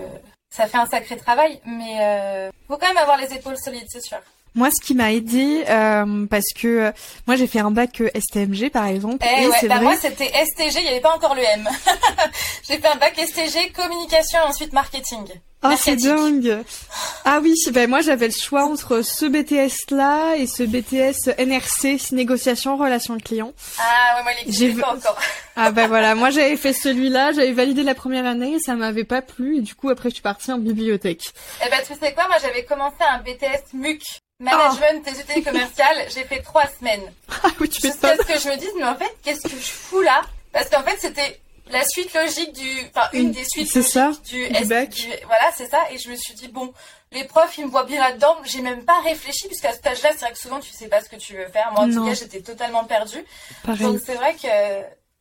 [0.51, 4.03] ça fait un sacré travail, mais euh, faut quand même avoir les épaules solides, c'est
[4.03, 4.17] sûr.
[4.53, 6.91] Moi, ce qui m'a aidé, euh, parce que euh,
[7.25, 9.83] moi j'ai fait un bac euh, STMG par exemple, Eh et ouais, bah vrai.
[9.85, 11.69] moi c'était STG, il n'y avait pas encore le M.
[12.67, 15.25] J'ai fait un bac STG, communication et ensuite marketing.
[15.63, 16.57] Ah, c'est dingue.
[17.23, 22.11] Ah oui, ben moi j'avais le choix entre ce BTS là et ce BTS NRC,
[22.13, 23.53] négociation relation client.
[23.79, 25.17] Ah ouais, moi J'ai pas encore.
[25.57, 29.03] Ah ben voilà, moi j'avais fait celui-là, j'avais validé la première année et ça m'avait
[29.03, 31.33] pas plu et du coup après je suis partie en bibliothèque.
[31.65, 34.01] Eh ben tu sais quoi, moi j'avais commencé un BTS MUC,
[34.39, 37.03] Management des unités commerciales, j'ai fait trois semaines.
[37.43, 38.15] Ah oui, tu fais pas.
[38.15, 40.21] ce que je me dise, mais en fait, qu'est-ce que je fous là?
[40.53, 41.39] Parce qu'en fait, c'était
[41.73, 44.89] la suite logique du, enfin une des suites C'est ça, du, du bac.
[44.89, 45.79] du- voilà, c'est ça.
[45.91, 46.73] Et je me suis dit bon,
[47.11, 48.35] les profs ils me voient bien là-dedans.
[48.45, 51.09] J'ai même pas réfléchi puisqu'à cet âge-là, c'est vrai que souvent tu sais pas ce
[51.09, 51.71] que tu veux faire.
[51.73, 52.01] Moi en Non.
[52.03, 53.23] tout cas, j'étais totalement perdue.
[53.63, 53.81] Pareil.
[53.83, 54.47] Donc c'est vrai que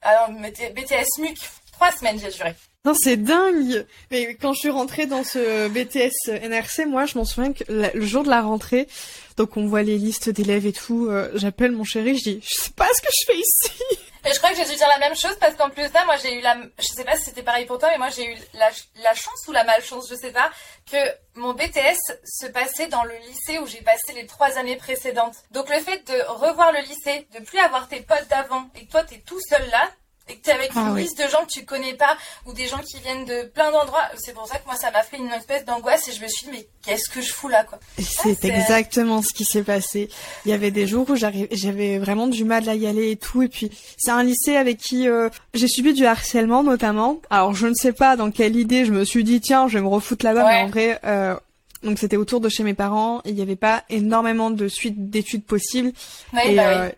[0.03, 1.39] alors BT- BTS MUC,
[1.73, 2.55] trois semaines j'ai duré.
[2.87, 3.85] Non, c'est dingue.
[4.11, 8.07] Mais quand je suis rentrée dans ce BTS NRC, moi, je m'en souviens que le
[8.07, 8.89] jour de la rentrée,
[9.37, 12.63] donc on voit les listes d'élèves et tout, euh, j'appelle mon chéri, je dis, je
[12.63, 13.99] sais pas ce que je fais ici.
[14.25, 16.05] Et je crois que j'ai dû dire la même chose parce qu'en plus de ça,
[16.05, 18.27] moi j'ai eu la, je sais pas si c'était pareil pour toi, mais moi j'ai
[18.27, 18.71] eu la,
[19.15, 20.51] chance ou la malchance, je sais pas,
[20.91, 20.99] que
[21.35, 25.37] mon BTS se passait dans le lycée où j'ai passé les trois années précédentes.
[25.53, 28.91] Donc le fait de revoir le lycée, de plus avoir tes potes d'avant et que
[28.91, 29.89] toi t'es tout seul là,
[30.31, 31.03] et que t'es avec Ah une oui.
[31.03, 32.17] liste de gens que tu connais pas
[32.47, 35.03] ou des gens qui viennent de plein d'endroits, c'est pour ça que moi ça m'a
[35.03, 37.65] fait une espèce d'angoisse et je me suis dit mais qu'est-ce que je fous là
[37.65, 37.79] quoi?
[37.99, 40.09] Et c'est exactement ce qui s'est passé.
[40.45, 43.43] Il y avait des jours où j'avais vraiment du mal à y aller et tout.
[43.43, 47.19] Et puis c'est un lycée avec qui euh, j'ai subi du harcèlement notamment.
[47.31, 49.83] Alors je ne sais pas dans quelle idée je me suis dit tiens je vais
[49.85, 50.53] me refoutre là-bas, Ouais.
[50.53, 51.01] mais en vrai.
[51.05, 51.37] Euh,
[51.83, 55.45] donc c'était autour de chez mes parents, il n'y avait pas énormément de suites d'études
[55.45, 55.93] possibles.
[56.35, 56.91] Ouais, et bah euh,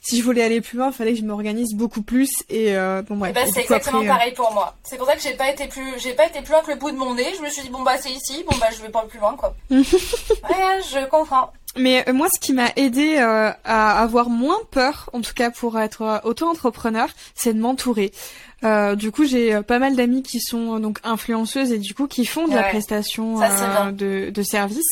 [0.00, 2.42] si je voulais aller plus loin, il fallait que je m'organise beaucoup plus.
[2.48, 3.36] Et euh, bon bref.
[3.36, 4.74] Et c'est exactement après, euh, pareil pour moi.
[4.82, 6.76] C'est pour ça que j'ai pas été plus, j'ai pas été plus loin que le
[6.76, 7.32] bout de mon nez.
[7.36, 9.36] Je me suis dit bon bah c'est ici, bon bah je vais pas plus loin
[9.36, 9.54] quoi.
[9.70, 11.52] ouais, je comprends.
[11.76, 15.50] Mais euh, moi, ce qui m'a aidé euh, à avoir moins peur, en tout cas
[15.50, 18.12] pour être euh, auto-entrepreneur, c'est de m'entourer.
[18.62, 22.06] Euh, du coup, j'ai euh, pas mal d'amis qui sont donc influenceuses et du coup
[22.06, 22.68] qui font de la Ouais.
[22.70, 24.86] prestation Ça, euh, de, de services,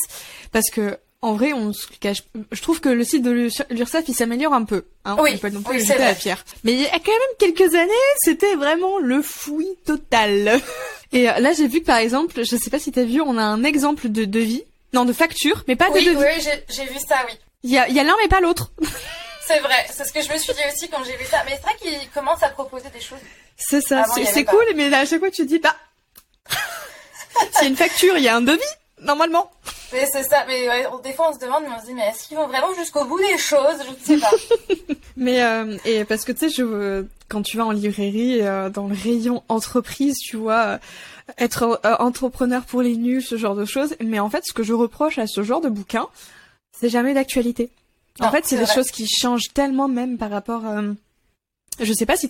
[0.50, 2.24] parce que en vrai, on se cache.
[2.50, 4.86] Je trouve que le site de l'Ur- l'URSSAF, il s'améliore un peu.
[5.04, 6.44] Hein, Oui, on peut non plus oui, à la pierre.
[6.64, 10.60] Mais il y a quand même quelques années, c'était vraiment le fouillis total.
[11.12, 13.42] Et là, j'ai vu que par exemple, je sais pas si t'as vu, on a
[13.44, 14.64] un exemple de devis.
[14.92, 16.16] Non, de facture, mais pas de Oui, devis.
[16.16, 17.32] oui, j'ai- vu ça, oui.
[17.62, 18.72] Il y a, il y a l'un mais pas l'autre.
[19.46, 21.42] C'est vrai, c'est ce que je me suis dit aussi quand j'ai vu ça.
[21.44, 23.18] Mais c'est vrai qu'il commence à proposer des choses.
[23.56, 25.74] C'est ça, c'est cool, mais là, à chaque fois tu te dis, bah,
[27.52, 28.60] s'il y a une facture, il y a un devis,
[29.00, 29.50] normalement.
[29.92, 31.92] Mais c'est ça, mais ouais, on- des fois on se demande, mais on se dit,
[31.94, 33.76] mais est-ce qu'ils vont vraiment jusqu'au bout des choses?
[33.84, 34.30] Je ne sais pas.
[35.16, 38.86] Mais, euh, et parce que tu sais, je, quand tu vas en librairie, euh, dans
[38.88, 40.78] le rayon entreprise, tu vois,
[41.38, 43.94] être euh, entrepreneur pour les nuls, ce genre de choses.
[44.04, 46.06] Mais en fait, ce que je reproche à ce genre de bouquin,
[46.78, 47.70] c'est jamais d'actualité.
[48.20, 50.66] En Non, fait, c'est des choses qui changent tellement même par rapport.
[50.66, 50.92] Euh,
[51.80, 52.28] je sais pas si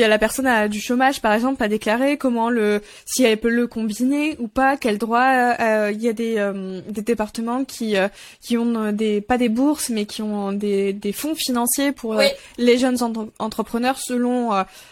[0.00, 3.66] la personne a du chômage, par exemple, pas déclaré, comment le, si elle peut le
[3.66, 5.54] combiner ou pas, quel droit.
[5.60, 8.08] euh, Il y a des, euh, des départements qui, euh,
[8.40, 12.10] qui ont euh, des, pas des bourses, mais qui ont des, des fonds financiers pour
[12.16, 12.26] Oui.
[12.58, 14.50] les jeunes entre- entrepreneurs selon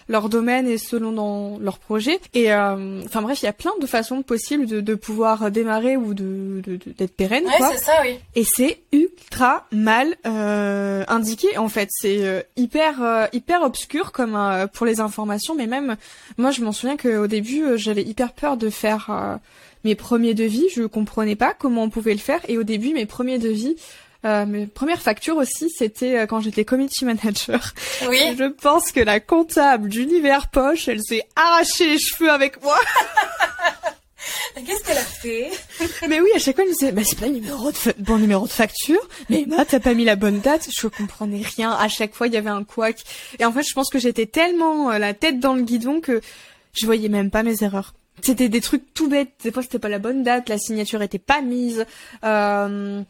[0.09, 2.21] leur domaine et selon dans leur projet.
[2.35, 6.15] Et enfin bref, il y a plein de façons possibles de, de pouvoir démarrer ou
[6.15, 8.19] de de- de- d'être pérenne, Ouais, c'est ça, oui.
[8.35, 10.17] Et c'est ultra mal
[11.09, 11.89] indiqué en fait.
[11.93, 15.97] C'est hyper euh, hyper obscur comme euh, pour les informations, mais même
[16.39, 19.37] moi je m'en souviens qu'au début euh, j'avais hyper peur de faire euh,
[19.85, 20.67] mes premiers devis.
[20.75, 22.41] Je comprenais pas comment on pouvait le faire.
[22.49, 23.77] Et au début mes premiers devis,
[24.25, 27.73] euh, mes premières factures aussi, c'était euh, quand j'étais community manager.
[28.09, 28.19] Oui.
[28.39, 32.77] Je pense que la comptable d'univers poche, elle s'est arrachée les cheveux avec moi.
[34.67, 35.51] Qu'est-ce qu'elle a fait?
[36.09, 37.93] Mais oui, à chaque fois, elle me disait, bah, c'est pas le numéro de, fa-
[37.99, 39.01] bon numéro de facture.
[39.31, 40.69] Mais bah, t'as pas mis la bonne date.
[40.77, 41.73] Je comprenais rien.
[41.73, 43.03] À chaque fois, il y avait un couac.
[43.39, 46.21] Et en fait, je pense que j'étais tellement euh, la tête dans le guidon que
[46.73, 47.95] je voyais même pas mes erreurs.
[48.23, 49.33] C'était des trucs tout bêtes.
[49.45, 50.49] Des fois, c'était pas la bonne date.
[50.49, 51.85] La signature était pas mise.
[52.25, 53.03] Euh,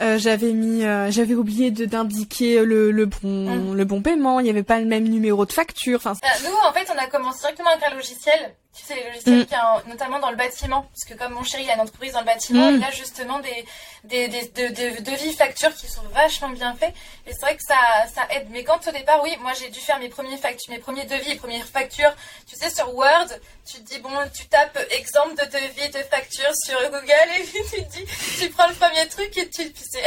[0.00, 3.18] euh, j'avais mis, j'avais oublié d'indiquer le, le bon,
[3.72, 3.74] Mm.
[3.74, 4.38] le bon paiement.
[4.38, 5.96] Il y avait pas le même numéro de facture.
[5.96, 8.54] Enfin, Nous, en fait, on a commencé directement avec un logiciel.
[8.76, 9.46] Tu sais, les logiciels Mm.
[9.46, 10.82] qui notamment dans le bâtiment.
[10.92, 12.76] Parce que comme mon chéri il a une entreprise dans le bâtiment, Mm.
[12.78, 13.64] il a justement des,
[14.02, 16.92] des, des de, de- devis factures qui sont vachement bien faits.
[17.26, 17.76] Et c'est vrai que ça,
[18.12, 18.48] ça aide.
[18.50, 21.36] Mais quand au départ, oui, moi j'ai dû faire mes premiers factures, mes premiers devis
[21.36, 22.12] premières factures.
[22.48, 23.28] Tu sais, sur Word,
[23.64, 27.60] tu te dis, bon, tu tapes exemple de devis, de facture sur Google et puis
[27.72, 28.04] tu te dis,
[28.40, 30.04] tu prends le premier truc et tu, c'est,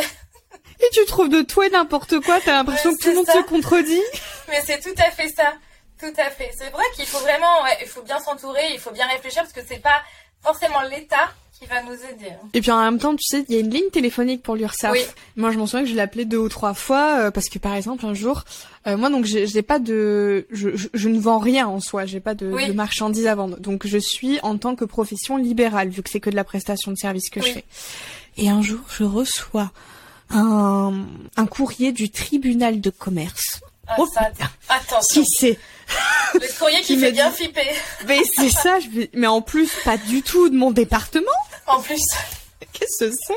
[0.79, 2.39] et tu trouves de tout et n'importe quoi.
[2.41, 4.03] T'as l'impression Ouais, que tout le monde se contredit.
[4.49, 5.53] Mais c'est tout à fait ça.
[5.99, 6.51] Tout à fait.
[6.57, 9.53] C'est vrai qu'il faut vraiment, ouais, il faut bien s'entourer, il faut bien réfléchir parce
[9.53, 10.01] que c'est pas
[10.43, 11.29] forcément l'État
[11.59, 12.29] qui va nous aider.
[12.31, 12.47] hein.
[12.53, 14.91] Et puis en même temps, tu sais, il y a une ligne téléphonique pour l'URSSAF.
[14.91, 15.01] Oui.
[15.35, 17.57] Moi, je m'en souviens que je l'ai appelée deux ou trois fois euh, parce que
[17.57, 18.43] par exemple un jour,
[18.85, 22.19] euh, moi donc j'ai pas de, je, je, je ne vends rien en soi, j'ai
[22.19, 22.67] pas de, Oui.
[22.67, 23.57] de marchandises à vendre.
[23.59, 26.91] Donc je suis en tant que profession libérale vu que c'est que de la prestation
[26.91, 27.53] de service que je Oui.
[27.53, 27.65] fais.
[28.37, 29.71] Et un jour, je reçois
[30.29, 30.93] un,
[31.37, 33.61] un courrier du tribunal de commerce.
[33.87, 34.49] Ah, Oh, ça, putain.
[34.69, 35.21] attention.
[35.21, 35.59] Qui c'est
[36.33, 37.67] Le courrier qui, Qui fait bien dit- flipper.
[38.07, 39.09] Mais c'est ça, je vais...
[39.13, 41.25] mais en plus pas du tout de mon département.
[41.65, 42.01] En plus.
[42.73, 43.33] Qu'est-ce que c'est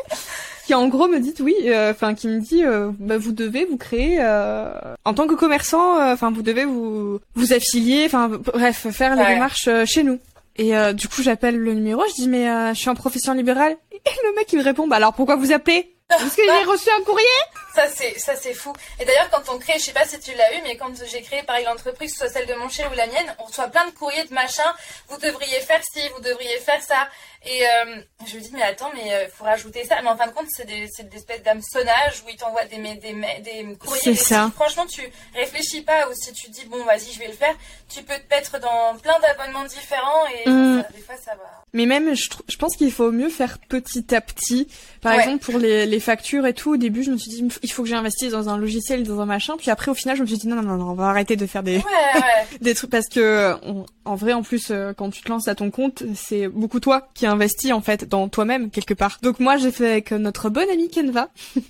[0.66, 3.64] qui en gros me dit oui, euh, enfin qui me dit euh, bah, vous devez
[3.64, 4.70] vous créer euh,
[5.04, 9.68] en tant que commerçant, enfin vous devez vous vous affilier, enfin bref faire les démarches
[9.86, 10.20] chez nous.
[10.56, 14.10] Et du coup j'appelle le numéro, je dis mais je suis en profession libérale et
[14.28, 17.02] le mec il me répond bah alors pourquoi vous appelez Parce que j'ai reçu un
[17.04, 17.26] courrier
[17.74, 18.72] ça c'est ça c'est fou.
[18.98, 21.22] Et d'ailleurs quand on crée, je sais pas si tu l'as eu, mais quand j'ai
[21.22, 23.92] créé pareil l'entreprise, soit celle de mon chéri ou la mienne, on reçoit plein de
[23.92, 24.74] courriers de machin.
[25.08, 27.08] Vous devriez faire ci, vous devriez faire ça.
[27.46, 29.96] Et euh, je me dis mais attends, mais euh, faut rajouter ça.
[30.02, 33.14] Mais en fin de compte, c'est des des espèces d'hameçonnage où ils t'envoient des des
[33.40, 34.14] des courriers.
[34.14, 34.50] Ça.
[34.54, 35.00] franchement, tu
[35.34, 37.54] réfléchis pas ou si tu dis bon vas-y je vais le faire,
[37.88, 40.84] tu peux te mettre dans plein d'abonnements différents et mm.
[40.94, 41.64] des fois ça va.
[41.72, 44.68] Mais même je, je pense qu'il faut mieux faire petit à petit.
[45.00, 46.74] Par exemple pour les les factures et tout.
[46.74, 49.26] Au début, je me suis dit il faut que j'investisse dans un logiciel, dans un
[49.26, 49.56] machin.
[49.56, 51.46] Puis après, au final, je me suis dit non, non, non, on va arrêter de
[51.46, 51.82] faire des
[52.60, 53.56] des trucs parce que
[54.04, 57.08] en vrai, en plus, euh, quand tu te lances à ton compte, c'est beaucoup toi
[57.14, 59.18] qui investis en fait dans toi-même quelque part.
[59.22, 61.28] Donc moi, j'ai fait avec notre bonne amie Canva.
[61.54, 61.64] je me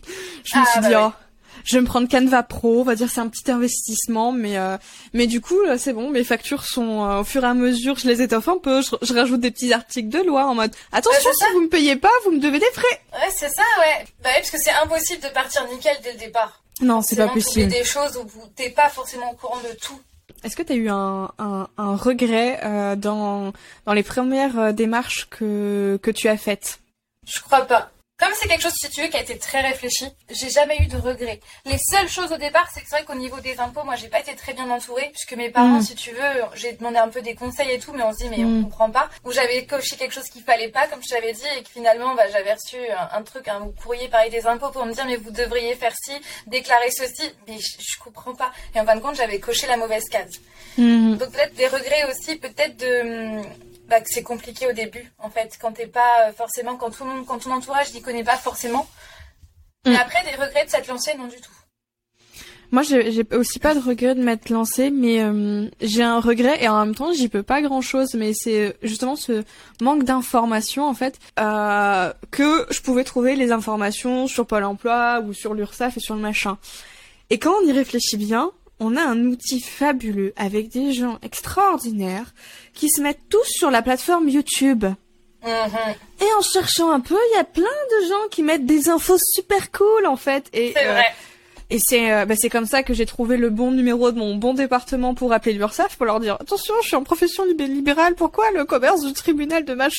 [0.44, 1.25] suis ah, dit bah oh
[1.64, 4.77] je vais me prendre Canva Pro, on va dire c'est un petit investissement, mais euh,
[5.12, 8.09] mais du coup c'est bon, mes factures sont euh, au fur et à mesure, je
[8.09, 11.53] les étoffe un peu, je, rajoute des petits articles de loi en mode attention si
[11.53, 13.01] vous me payez pas, vous me devez des frais.
[13.12, 16.18] Ouais c'est ça ouais, bah oui parce que c'est impossible de partir nickel dès le
[16.18, 16.62] départ.
[16.81, 17.70] Non c'est pas possible.
[17.70, 20.01] des choses où t'es pas forcément au courant de tout.
[20.42, 23.53] Est-ce que tu as eu un, un, un regret euh, dans,
[23.85, 26.81] dans les premières démarches que, que tu as faites?
[27.26, 27.90] Je crois pas.
[28.20, 30.87] Comme c'est quelque chose, si tu veux, qui a été très réfléchi, j'ai jamais eu
[30.87, 31.40] de regrets.
[31.64, 34.09] Les seules choses au départ, c'est que c'est vrai qu'au niveau des impôts, moi, j'ai
[34.09, 35.83] pas été très bien entourée, puisque mes parents, mm.
[35.83, 38.28] si tu veux, j'ai demandé un peu des conseils et tout, mais on se dit,
[38.28, 38.64] mais on mm.
[38.64, 39.09] comprend pas.
[39.24, 42.14] Ou j'avais coché quelque chose qu'il fallait pas, comme je t'avais dit, et que finalement,
[42.14, 42.76] bah, j'avais reçu
[43.11, 46.12] un, truc, un courrier pareil des impôts pour me dire, mais vous devriez faire ci,
[46.46, 47.22] déclarer ceci.
[47.48, 48.52] Mais je, comprends pas.
[48.74, 50.40] Et en fin de compte, j'avais coché la mauvaise case.
[50.76, 51.16] Mm.
[51.16, 53.40] Donc peut-être des regrets aussi, peut-être de
[53.90, 57.05] bah, que c'est compliqué au début, en fait, quand t'es pas euh, forcément, quand tout
[57.05, 58.87] le monde, quand ton entourage n'y connaît pas forcément.
[59.85, 59.96] Mais mm.
[59.96, 61.50] après, des regrets de s'être lancé, non du tout.
[62.70, 66.68] Moi, j'ai aussi pas de regret de m'être lancé, mais euh, j'ai un regret et
[66.68, 68.14] en même temps, j'y peux pas grand chose.
[68.14, 69.42] Mais c'est justement ce
[69.81, 75.33] manque d'informations en fait euh, que je pouvais trouver les informations sur Pôle Emploi ou
[75.33, 76.59] sur l'URSSAF et sur le machin.
[77.31, 82.34] Et quand on y réfléchit bien, on a un outil fabuleux avec des gens extraordinaires
[82.74, 84.84] qui se mettent tous sur la plateforme YouTube.
[85.44, 85.94] Mm-hmm.
[86.20, 89.18] Et en cherchant un peu, il y a plein de gens qui mettent des infos
[89.18, 90.48] super cool en fait.
[90.52, 91.00] Et, c'est vrai.
[91.00, 91.30] Euh,
[91.70, 94.34] et c'est euh, bah, c'est comme ça que j'ai trouvé le bon numéro de mon
[94.34, 98.50] bon département pour appeler l'URSSAF pour leur dire attention, je suis en profession libérale, pourquoi
[98.50, 99.76] le commerce du tribunal de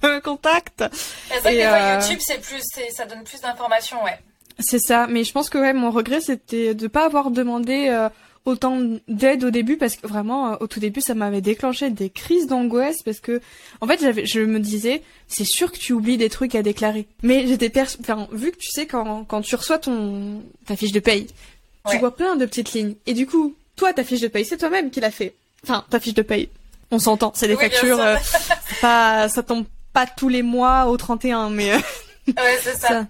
[0.00, 4.18] C'est vrai que euh, YouTube c'est plus ça donne plus d'informations, ouais.
[4.58, 8.08] C'est ça, mais je pense que ouais, mon regret c'était de pas avoir demandé euh,
[8.44, 12.10] autant d'aide au début parce que vraiment euh, au tout début ça m'avait déclenché des
[12.10, 13.40] crises d'angoisse parce que
[13.80, 17.06] en fait j'avais je me disais c'est sûr que tu oublies des trucs à déclarer.
[17.22, 21.00] Mais j'étais enfin vu que tu sais quand quand tu reçois ton ta fiche de
[21.00, 21.26] paye,
[21.90, 24.58] tu vois plein de petites lignes et du coup toi ta fiche de paye c'est
[24.58, 25.34] toi-même qui l'a fait.
[25.62, 26.48] Enfin ta fiche de paye.
[26.92, 28.16] On s'entend, c'est des factures euh,
[28.80, 31.72] pas ça tombe pas tous les mois au 31 mais
[32.26, 33.06] Ouais, c'est ça ça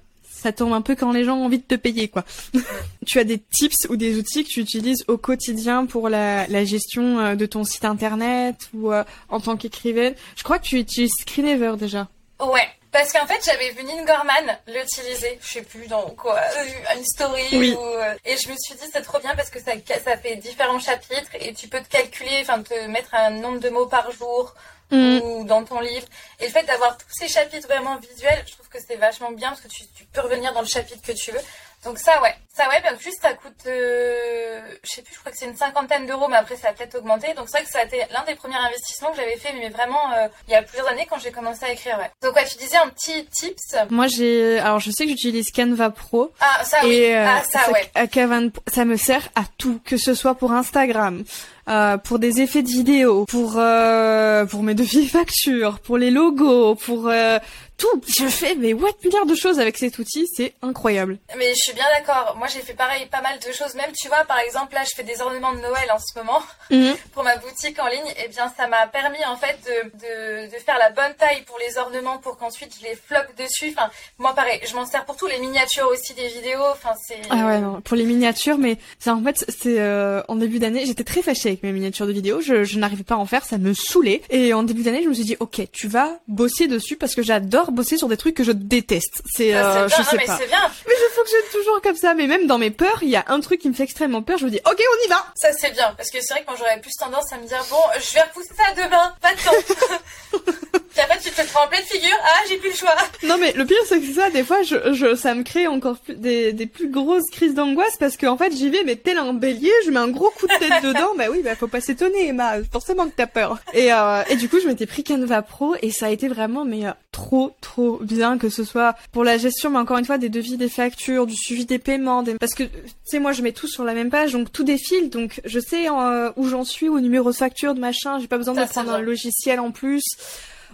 [0.53, 2.25] tombe un peu quand les gens ont envie de te payer, quoi.
[3.07, 6.65] tu as des tips ou des outils que tu utilises au quotidien pour la, la
[6.65, 10.15] gestion euh, de ton site internet ou euh, en tant qu'écrivaine?
[10.37, 12.09] Je crois que tu utilises Screenaver déjà.
[12.41, 12.69] Ouais.
[12.93, 17.05] Parce qu'en fait, j'avais vu Nin Gorman l'utiliser, je sais plus dans quoi, euh, une
[17.05, 17.77] story
[18.25, 19.73] et je me suis dit c'est trop bien parce que ça
[20.05, 23.69] ça fait différents chapitres et tu peux te calculer, enfin te mettre un nombre de
[23.69, 24.55] mots par jour
[24.91, 25.21] Mm.
[25.23, 26.07] ou dans ton livre.
[26.41, 29.51] Et le fait d'avoir tous ces chapitres vraiment visuels, je trouve que c'est vachement bien
[29.51, 31.41] parce que tu, tu, peux revenir dans le chapitre que tu veux.
[31.85, 32.35] Donc ça, ouais.
[32.53, 35.57] Ça, ouais, bien juste, ça coûte, euh, je sais plus, je crois que c'est une
[35.57, 37.33] cinquantaine d'euros, mais après, ça a peut-être augmenté.
[37.35, 39.69] Donc c'est vrai que ça a été l'un des premiers investissements que j'avais fait, mais
[39.71, 42.11] vraiment, euh, il y a plusieurs années quand j'ai commencé à écrire, ouais.
[42.23, 43.77] Donc ouais, tu disais un petit tips.
[43.91, 46.33] Moi, j'ai, alors je sais que j'utilise Canva Pro.
[46.41, 47.13] Ah, ça, oui.
[47.13, 48.51] Euh, ah, ça, ouais.
[48.67, 51.25] ça me sert à tout, que ce soit pour Instagram,
[51.69, 56.75] euh, pour des effets de vidéo, pour euh, pour mes devis factures, pour les logos,
[56.75, 57.39] pour euh,
[57.81, 58.03] tout.
[58.07, 61.19] Je fais mais what milliards de choses avec cet outil, c'est incroyable.
[61.37, 62.37] Mais je suis bien d'accord.
[62.37, 63.75] Moi, j'ai fait pareil, pas mal de choses.
[63.75, 66.41] Même, tu vois, par exemple, là, je fais des ornements de Noël en ce moment
[66.71, 66.95] mhm.
[67.13, 68.07] pour ma boutique en ligne.
[68.17, 71.43] Et eh bien, ça m'a permis en fait de, de, de, faire la bonne taille
[71.47, 73.75] pour les ornements pour qu'ensuite je les floque dessus.
[73.77, 75.27] Enfin, moi, pareil, je m'en sers pour tout.
[75.27, 76.65] Les miniatures aussi des vidéos.
[76.73, 77.21] Enfin, c'est.
[77.31, 80.85] Ah ouais, non, pour les miniatures, mais c'est en fait, c'est euh, en début d'année,
[80.85, 82.41] j'étais très fâchée avec mes miniatures de vidéos.
[82.41, 84.23] Je, je n'arrivais pas à en faire, ça me saoulait.
[84.31, 87.23] Et en début d'année, je me suis dit, ok, tu vas bosser dessus parce que
[87.23, 89.23] j'adore bosser sur des trucs que je déteste.
[89.33, 90.37] C'est, euh, je sais mais pas.
[90.37, 90.71] Bien.
[90.87, 92.15] Mais je fonctionne toujours comme ça.
[92.15, 94.39] Mais même dans mes peurs, il y a un truc qui me fait extrêmement peur.
[94.39, 95.27] Je me dis, ok, on y va.
[95.35, 97.65] Ça c'est bien parce que c'est vrai que moi j'aurais plus tendance à me dire
[97.71, 100.51] bon, je vais repousser ça demain, pas de temps.
[100.91, 102.17] Puis après, tu te prends en pleine figure.
[102.23, 102.97] Ah, j'ai plus le choix.
[103.23, 105.99] Non, mais le pire, c'est que ça, des fois, je, je, ça me crée encore
[105.99, 109.33] plus, des, des plus grosses crises d'angoisse parce qu'en fait, j'y vais, mais tel un
[109.33, 111.13] bélier, je mets un gros coup de tête dedans.
[111.17, 112.55] Bah oui, bah faut pas s'étonner, Emma.
[112.73, 113.59] Forcément que t'as peur.
[113.73, 116.65] Et, euh, et du coup, je m'étais pris Canva Pro et ça a été vraiment,
[116.65, 120.19] mais euh, trop, trop bien que ce soit pour la gestion, mais encore une fois,
[120.19, 122.35] des devis, des factures, du suivi des paiements, des...
[122.35, 125.11] parce que, tu sais, moi, je mets tout sur la même page, donc tout défile,
[125.11, 128.39] donc je sais euh, où j'en suis, au numéro de facture de machin, j'ai pas
[128.39, 130.05] besoin de prendre un logiciel en plus.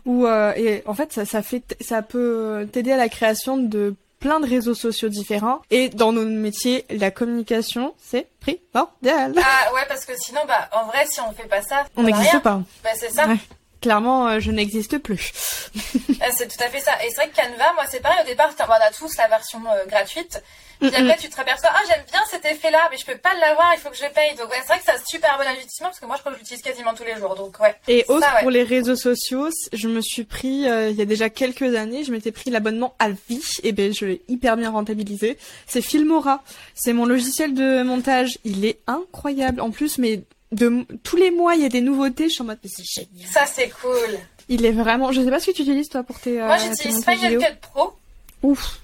[0.05, 3.95] Ou euh, et en fait ça, ça fait ça peut t'aider à la création de
[4.21, 9.35] plein de réseaux sociaux différents et dans nos métiers la communication c'est primordial.
[9.37, 12.41] Ah ouais parce que sinon bah en vrai si on fait pas ça on n'existe
[12.41, 12.63] pas.
[12.85, 13.27] Bah c'est ça.
[13.27, 13.37] Ouais.
[13.81, 15.33] Clairement, euh, je n'existe plus.
[16.19, 16.93] Ah, c'est tout à fait ça.
[17.05, 18.19] Et c'est vrai que Canva, moi, c'est pareil.
[18.23, 20.43] Au départ, on a tous la version euh, gratuite.
[20.81, 23.73] Puis après, tu te aperçois, ah, j'aime bien cet effet-là, mais je peux pas l'avoir,
[23.75, 24.35] il faut que je paye.
[24.37, 26.33] Donc, ouais, c'est vrai que c'est un super bon investissement parce que moi, je crois
[26.33, 27.35] que je l'utilise quasiment tous les jours.
[27.35, 27.75] Donc, ouais.
[27.89, 31.31] Et autre pour les réseaux sociaux, je me suis pris, euh, il y a déjà
[31.31, 33.45] quelques années, je m'étais pris l'abonnement à vie.
[33.63, 35.39] Et ben, je l'ai hyper bien rentabilisé.
[35.67, 36.43] C'est Filmora.
[36.75, 38.39] C'est mon logiciel de montage.
[38.45, 39.61] Il est incroyable.
[39.61, 42.29] En plus, mais de tous les mois, il y a des nouveautés.
[42.29, 43.29] Je suis en mode, mais c'est génial.
[43.29, 44.19] Ça, c'est cool.
[44.49, 45.13] Il est vraiment.
[45.13, 46.39] Je sais pas ce que tu utilises toi pour tes.
[46.39, 47.95] Moi, j'utilise Final Cut Pro.
[48.43, 48.81] Ouf.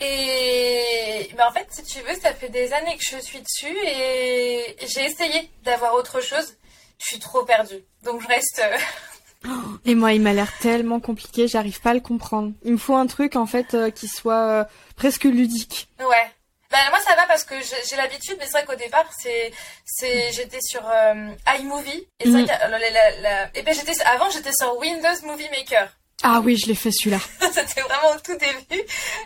[0.00, 3.76] Et mais en fait, si tu veux, ça fait des années que je suis dessus
[3.86, 6.56] et j'ai essayé d'avoir autre chose.
[6.98, 7.84] Je suis trop perdue.
[8.04, 8.62] Donc je reste.
[9.84, 12.52] Et moi, il m'a l'air tellement compliqué, j'arrive pas à le comprendre.
[12.64, 14.64] Il me faut un truc en fait euh, qui soit euh,
[14.96, 15.88] presque ludique.
[16.00, 16.30] Ouais.
[16.70, 17.54] Ben moi ça va parce que
[17.88, 19.52] j'ai l'habitude, mais c'est vrai qu'au départ c'est
[19.86, 24.28] c'est j'étais sur euh, iMovie et vrai que la, la, la, et ben j'étais avant
[24.30, 25.88] j'étais sur Windows Movie Maker.
[26.22, 27.20] Ah oui, je l'ai fait celui-là.
[27.52, 28.82] C'était vraiment au tout début.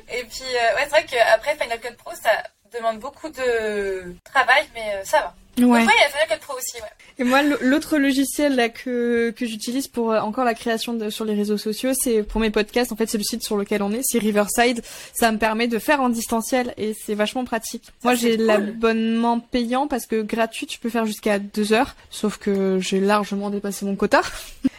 [0.09, 2.31] Et puis euh, ouais c'est vrai qu'après Final Cut Pro ça
[2.72, 5.35] demande beaucoup de travail, mais euh, ça va.
[5.58, 5.82] Ouais.
[5.82, 6.88] Après, il y a Final Cut Pro aussi, ouais.
[7.18, 11.26] Et moi, l'autre logiciel là que que j'utilise pour euh, encore la création de, sur
[11.26, 12.90] les réseaux sociaux, c'est pour mes podcasts.
[12.90, 14.82] En fait, c'est le site sur lequel on est, c'est Riverside.
[15.12, 17.84] Ça me permet de faire en distanciel et c'est vachement pratique.
[17.84, 18.46] Ça, moi, j'ai cool.
[18.46, 21.96] l'abonnement payant parce que gratuit, tu peux faire jusqu'à deux heures.
[22.10, 24.22] Sauf que j'ai largement dépassé mon quota.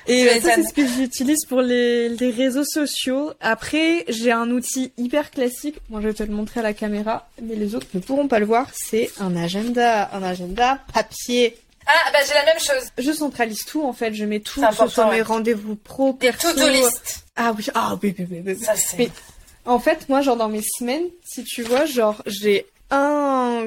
[0.05, 3.31] Et ça, c'est ce que j'utilise pour les, les réseaux sociaux.
[3.39, 5.77] Après, j'ai un outil hyper classique.
[5.89, 8.39] Moi, je vais te le montrer à la caméra, mais les autres ne pourront pas
[8.39, 8.67] le voir.
[8.73, 10.62] C'est un agenda, un agenda
[10.93, 11.57] papier.
[11.85, 12.89] Ah, bah j'ai la même chose.
[12.97, 16.53] Je centralise tout en fait, je mets tout, que ce soit mes rendez-vous pro, perso.
[16.53, 17.25] Des to-do list.
[17.35, 18.43] Ah oui, ah oui, oui, oui.
[18.45, 18.57] oui.
[18.63, 18.97] Ça c'est.
[18.97, 19.09] Mais
[19.65, 23.65] en fait, moi, genre dans mes semaines, si tu vois, genre j'ai un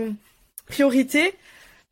[0.66, 1.34] priorité,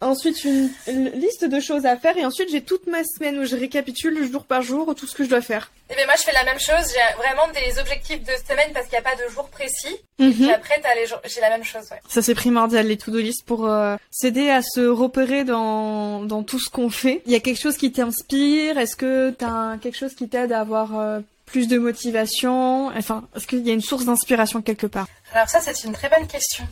[0.00, 3.44] ensuite une, une, liste de choses à faire et ensuite j'ai toute ma semaine où
[3.44, 5.70] je récapitule jour par jour tout ce que je dois faire.
[5.90, 8.87] Et bien moi je fais la même chose, j'ai vraiment des objectifs de semaine parce
[8.87, 9.96] qu'il n'y a pas de jour précis.
[10.18, 10.30] Mm -hmm.
[10.30, 11.85] Et puis après t'as les jours, j'ai la même chose.
[11.90, 12.00] Ouais.
[12.09, 16.61] Ça c'est primordial les to-do list pour euh, s'aider à se repérer dans dans tout
[16.64, 17.22] ce qu'on fait.
[17.26, 18.78] Il y a quelque chose qui t'inspire?
[18.78, 21.20] Est-ce que t'as quelque chose qui t'aide à avoir euh,
[21.52, 22.88] plus de motivation?
[23.00, 25.09] Enfin, est-ce qu'il y a une source d'inspiration quelque part?
[25.35, 26.64] Alors ça c'est une très bonne question.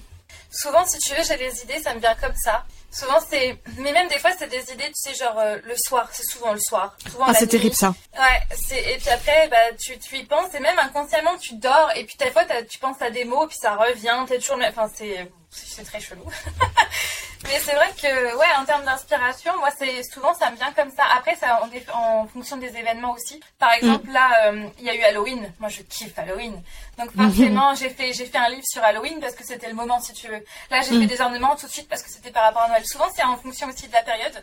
[0.52, 2.64] Souvent, si tu veux, j'ai des idées, ça me vient comme ça.
[2.92, 3.56] Souvent, c'est.
[3.78, 6.08] Mais même des fois, c'est des idées, tu sais, genre euh, le soir.
[6.12, 6.94] C'est souvent le soir.
[7.10, 7.94] Souvent, ah, c'est terrible ça.
[8.18, 8.78] Ouais.
[8.78, 11.90] Et puis après, bah, tu, tu y penses et même inconsciemment, tu dors.
[11.96, 14.24] Et puis, des fois, tu penses à des mots, puis ça revient.
[14.28, 14.58] T'es toujours.
[14.62, 15.30] Enfin, c'est.
[15.52, 16.24] C'est très chelou.
[17.44, 20.90] Mais c'est vrai que, ouais, en termes d'inspiration, moi, c'est souvent ça me vient comme
[20.90, 21.02] ça.
[21.14, 23.40] Après, ça en, en fonction des événements aussi.
[23.58, 24.12] Par exemple, mm.
[24.12, 25.52] là, il euh, y a eu Halloween.
[25.58, 26.62] Moi, je kiffe Halloween.
[26.98, 27.78] Donc forcément, mm -hmm.
[27.78, 30.28] j'ai fait j'ai fait un livre sur Halloween parce que c'était le moment, si tu
[30.28, 30.42] veux.
[30.70, 31.00] Là, j'ai mm.
[31.00, 32.84] fait des ornements tout de suite parce que c'était par rapport à Noël.
[32.86, 34.36] Souvent, c'est en fonction aussi de la période.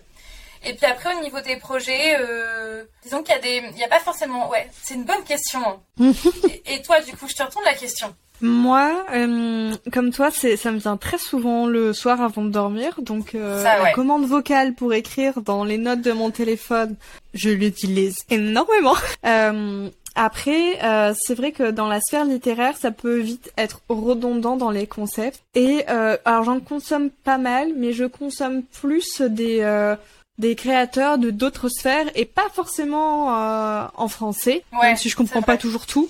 [0.65, 3.84] Et puis après, au niveau des projets, euh, disons qu'il y a des, il y
[3.84, 5.80] a pas forcément, ouais, c'est une bonne question.
[6.00, 8.13] et, et toi, du coup, je te retourne la question.
[8.41, 12.95] Moi, euh, comme toi, c'est ça me vient très souvent le soir avant de dormir.
[13.02, 13.84] Donc euh, ça, ouais.
[13.89, 16.95] la commande vocale pour écrire dans les notes de mon téléphone,
[17.34, 18.95] je l'utilise énormément.
[19.26, 24.58] euh, après, euh, c'est vrai que dans la sphère littéraire, ça peut vite être redondant
[24.58, 25.41] dans les concepts.
[25.56, 29.95] Et euh, alors j'en consomme pas mal, mais je consomme plus des euh,
[30.39, 35.15] des créateurs de d'autres sphères et pas forcément euh, en français, ouais, même si je
[35.15, 36.10] comprends pas toujours tout.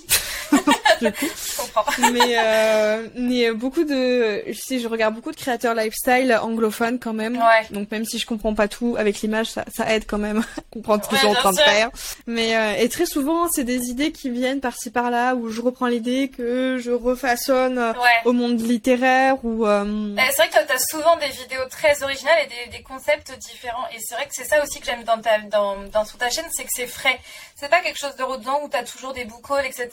[1.00, 1.84] je comprends.
[2.12, 7.12] mais euh, mais beaucoup de je sais je regarde beaucoup de créateurs lifestyle anglophones quand
[7.12, 7.36] même.
[7.36, 7.66] Ouais.
[7.70, 10.60] Donc même si je comprends pas tout avec l'image ça, ça aide quand même à
[10.70, 11.64] comprendre ce qu'ils sont en train sûr.
[11.64, 11.90] de faire.
[12.26, 15.86] Mais euh, et très souvent c'est des idées qui viennent par-ci par-là où je reprends
[15.86, 17.94] l'idée que je refaçonne ouais.
[18.24, 20.14] au monde littéraire ou euh...
[20.16, 23.86] c'est vrai que tu as souvent des vidéos très originales et des, des concepts différents
[23.94, 26.30] et c'est vrai que c'est ça aussi que j'aime dans ta dans dans sur ta
[26.30, 27.18] chaîne c'est que c'est frais.
[27.56, 29.88] C'est pas quelque chose de redondant où tu as toujours des boucles etc.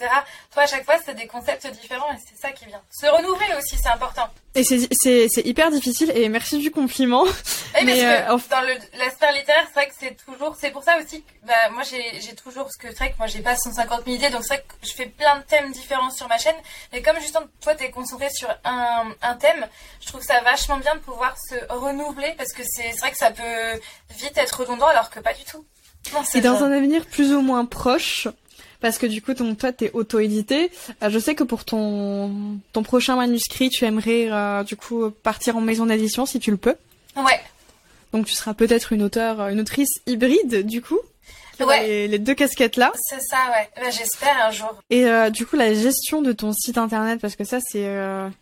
[0.54, 2.82] Toi à chaque fois c'est des concepts différents et c'est ça qui bien.
[2.92, 4.28] Se renouveler aussi, c'est important.
[4.56, 7.24] Et c'est hyper difficile et merci du compliment.
[7.24, 8.62] Oui, mais parce que dans
[8.98, 12.34] l'aspect littéraire, c'est vrai que c'est toujours, c'est pour ça aussi que bah, moi j'ai
[12.36, 14.66] toujours, parce que c'est vrai que moi j'ai pas 150 000 idées, donc c'est vrai
[14.68, 16.56] que je fais plein de thèmes différents sur ma chaîne.
[16.92, 19.68] Mais comme justement toi t'es concentré sur un, un thème,
[20.02, 23.30] je trouve ça vachement bien de pouvoir se renouveler parce que c'est vrai que ça
[23.32, 23.80] peut
[24.18, 25.64] vite être redondant alors que pas du tout.
[26.34, 28.28] et dans un avenir plus ou moins proche,
[28.80, 30.72] parce que du coup, ton, toi, t'es auto-édité.
[31.04, 35.58] Euh, je sais que pour ton, ton prochain manuscrit, tu aimerais euh, du coup partir
[35.58, 36.76] en maison d'édition si tu le peux.
[37.16, 37.40] Ouais.
[38.14, 41.00] Donc tu seras peut-être une auteure, une autrice hybride du coup.
[41.60, 42.08] Ouais.
[42.08, 42.94] Les, deux casquettes là.
[42.96, 43.68] C'est ça, ouais.
[43.76, 44.76] Bah, j'espère un jour.
[44.92, 47.88] Et euh, du coup, la gestion de ton site internet, parce que ça, c'est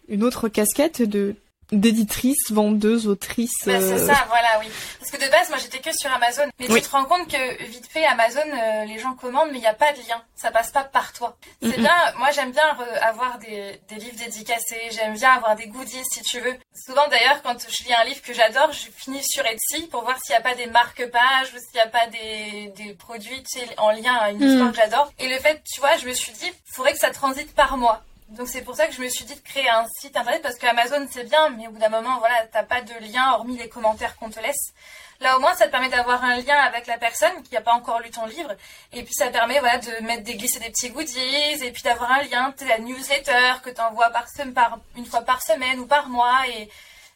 [0.10, 1.36] une autre casquette de
[1.72, 3.54] d'éditrice, vendeuse, autrice.
[3.66, 4.68] Bah, c'est euh, ça, voilà, oui.
[5.00, 6.44] Parce que de base, moi, j'étais que sur Amazon.
[6.60, 9.62] Mais tu te rends compte que vite fait, Amazon, euh, les gens commandent, mais il
[9.62, 10.22] n'y a pas de lien.
[10.36, 11.38] Ça passe pas par toi.
[11.62, 11.96] C'est bien.
[12.18, 14.90] Moi, j'aime bien avoir des, des livres dédicacés.
[14.92, 16.56] J'aime bien avoir des goodies, si tu veux.
[16.74, 20.18] Souvent, d'ailleurs, quand je lis un livre que j'adore, je finis sur Etsy pour voir
[20.24, 23.60] s'il n'y a pas des marque-pages ou s'il n'y a pas des, des produits, tu
[23.60, 24.72] sais, en lien à une histoire mm.
[24.72, 25.12] que j'adore.
[25.20, 27.78] Et le fait, tu vois, je me suis dit, il faudrait que ça transite par
[27.78, 28.04] moi.
[28.30, 30.56] Donc c'est pour ça que je me suis dit de créer un site internet parce
[30.56, 33.70] qu'Amazon c'est bien, mais au bout d'un moment, voilà, t'as pas de lien hormis les
[33.70, 34.74] commentaires qu'on te laisse.
[35.22, 37.74] Là au moins ça te permet d'avoir un lien avec la personne qui n'a pas
[37.74, 38.54] encore lu ton livre,
[38.92, 42.12] et puis ça permet voilà de mettre des glisser des petits goodies, et puis d'avoir
[42.12, 46.48] un lien, la newsletter que t'envoies par, par une fois par semaine ou par mois,
[46.48, 46.70] et,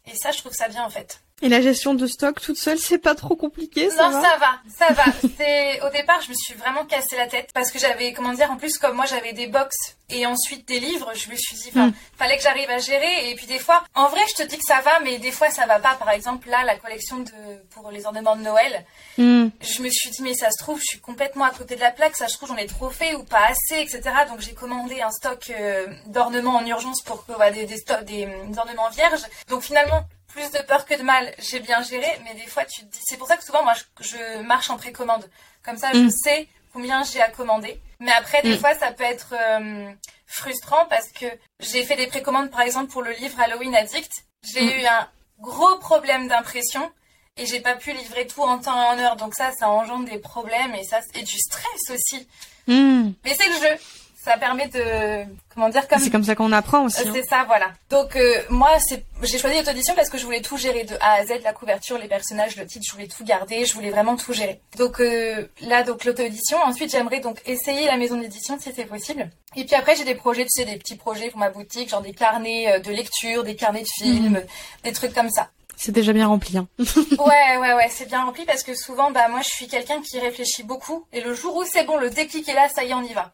[0.06, 1.20] et ça je trouve ça bien en fait.
[1.42, 4.60] Et la gestion de stock toute seule, c'est pas trop compliqué, ça Non, ça va,
[4.68, 5.06] ça va.
[5.38, 8.52] C'est au départ, je me suis vraiment cassé la tête parce que j'avais, comment dire,
[8.52, 9.76] en plus comme moi j'avais des box
[10.10, 11.94] et ensuite des livres, je me suis dit, enfin, hmm.
[12.18, 13.30] fallait que j'arrive à gérer.
[13.30, 15.50] Et puis des fois, en vrai, je te dis que ça va, mais des fois
[15.50, 15.96] ça va pas.
[15.96, 17.32] Par exemple, là, la collection de
[17.70, 18.86] pour les ornements de Noël,
[19.18, 19.48] hmm.
[19.62, 21.92] je me suis dit, mais ça se trouve, je suis complètement à côté de la
[21.92, 22.18] plaque.
[22.18, 24.02] Ça se trouve, j'en ai trop fait ou pas assez, etc.
[24.28, 28.28] Donc j'ai commandé un stock euh, d'ornements en urgence pour que des, des, stocks, des
[28.58, 29.24] ornements vierges.
[29.48, 31.34] Donc finalement plus de peur que de mal.
[31.40, 33.00] J'ai bien géré, mais des fois, tu te dis.
[33.04, 35.30] C'est pour ça que souvent, moi, je, marche en précommande.
[35.64, 36.12] Comme ça, je mm.
[36.12, 37.80] sais combien j'ai à commander.
[38.00, 38.60] Mais après, des mm.
[38.60, 39.92] fois, ça peut être euh,
[40.26, 41.26] frustrant parce que
[41.60, 44.12] j'ai fait des précommandes, par exemple, pour le livre Halloween Addict.
[44.44, 44.80] J'ai mm.
[44.80, 45.10] eu un
[45.40, 46.90] gros problème d'impression
[47.38, 49.16] et j'ai pas pu livrer tout en temps et en heure.
[49.16, 52.28] Donc ça, ça engendre des problèmes et ça et du stress aussi.
[52.68, 53.80] Mais c'est le jeu
[54.22, 57.12] ça permet de comment dire comme c'est comme ça qu'on apprend aussi hein.
[57.14, 60.58] c'est ça voilà donc euh, moi c'est j'ai choisi l'auto-édition parce que je voulais tout
[60.58, 63.66] gérer de A à Z la couverture les personnages le titre je voulais tout garder
[63.66, 67.96] je voulais vraiment tout gérer donc euh, là donc l'auto-édition ensuite j'aimerais donc essayer la
[67.96, 70.98] maison d'édition si c'est possible et puis après j'ai des projets tu sais des petits
[70.98, 74.46] projets pour ma boutique genre des carnets euh, de lecture des carnets de films mhm.
[74.84, 75.50] des trucs comme ça
[75.82, 76.58] c'est déjà bien rempli.
[76.58, 76.68] Hein.
[76.78, 80.20] ouais, ouais, ouais, c'est bien rempli parce que souvent, bah, moi, je suis quelqu'un qui
[80.20, 81.06] réfléchit beaucoup.
[81.14, 83.14] Et le jour où c'est bon, le déclic est là, ça y est, on y
[83.14, 83.32] va.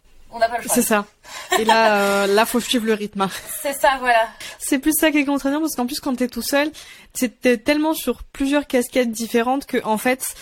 [0.67, 1.05] C'est ça.
[1.59, 3.27] Et là, euh, là, faut suivre le rythme.
[3.61, 4.27] C'est ça, voilà.
[4.59, 6.71] C'est plus ça qui est contraignant parce qu'en plus, quand t'es tout seul,
[7.13, 10.35] t'es tellement sur plusieurs casquettes différentes que, en fait,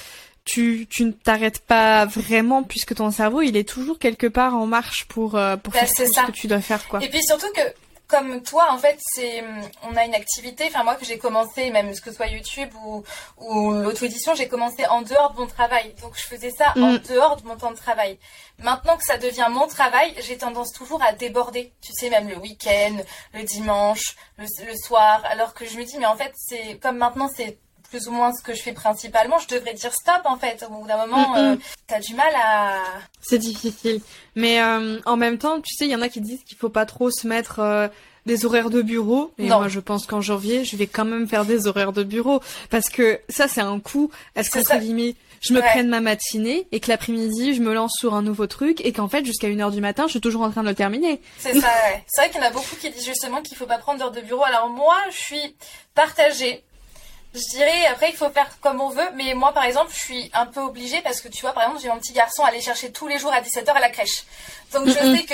[0.45, 4.65] tu, tu ne t'arrêtes pas vraiment puisque ton cerveau, il est toujours quelque part en
[4.65, 7.03] marche pour, euh, pour bah, faire ce que tu dois faire, quoi.
[7.03, 7.61] Et puis surtout que,
[8.07, 11.71] comme toi, en fait, c'est, hum, on a une activité, enfin moi que j'ai commencé,
[11.71, 13.03] même que ce soit YouTube ou,
[13.37, 15.95] ou l'auto-édition, j'ai commencé en dehors de mon travail.
[16.01, 16.99] Donc je faisais ça en mm.
[17.09, 18.19] dehors de mon temps de travail.
[18.59, 21.73] Maintenant que ça devient mon travail, j'ai tendance toujours à déborder.
[21.81, 22.97] Tu sais, même le week-end,
[23.33, 25.23] le dimanche, le, le soir.
[25.25, 27.57] Alors que je me dis, mais en fait, c'est comme maintenant, c'est
[27.93, 30.65] plus ou moins ce que je fais principalement, je devrais dire stop en fait.
[30.67, 32.79] Au bout d'un moment, euh, t'as du mal à.
[33.21, 34.01] C'est difficile.
[34.35, 36.69] Mais euh, en même temps, tu sais, il y en a qui disent qu'il faut
[36.69, 37.87] pas trop se mettre euh,
[38.25, 39.31] des horaires de bureau.
[39.37, 42.41] Et moi, je pense qu'en janvier, je vais quand même faire des horaires de bureau
[42.71, 44.09] parce que ça, c'est un coup.
[44.35, 48.15] Est-ce qu'entre guillemets, je me prenne ma matinée et que l'après-midi, je me lance sur
[48.15, 50.63] un nouveau truc et qu'en fait, jusqu'à 1h du matin, je suis toujours en train
[50.63, 51.21] de le terminer.
[51.37, 52.03] C'est ça, ouais.
[52.07, 54.11] C'est vrai qu'il y en a beaucoup qui disent justement qu'il faut pas prendre d'heures
[54.11, 54.43] de bureau.
[54.45, 55.55] Alors moi, je suis
[55.93, 56.63] partagée
[57.33, 60.31] je dirais, après, il faut faire comme on veut, mais moi, par exemple, je suis
[60.33, 62.61] un peu obligée parce que tu vois, par exemple, j'ai mon petit garçon à aller
[62.61, 64.23] chercher tous les jours à 17h à la crèche.
[64.71, 65.33] Donc, je sais que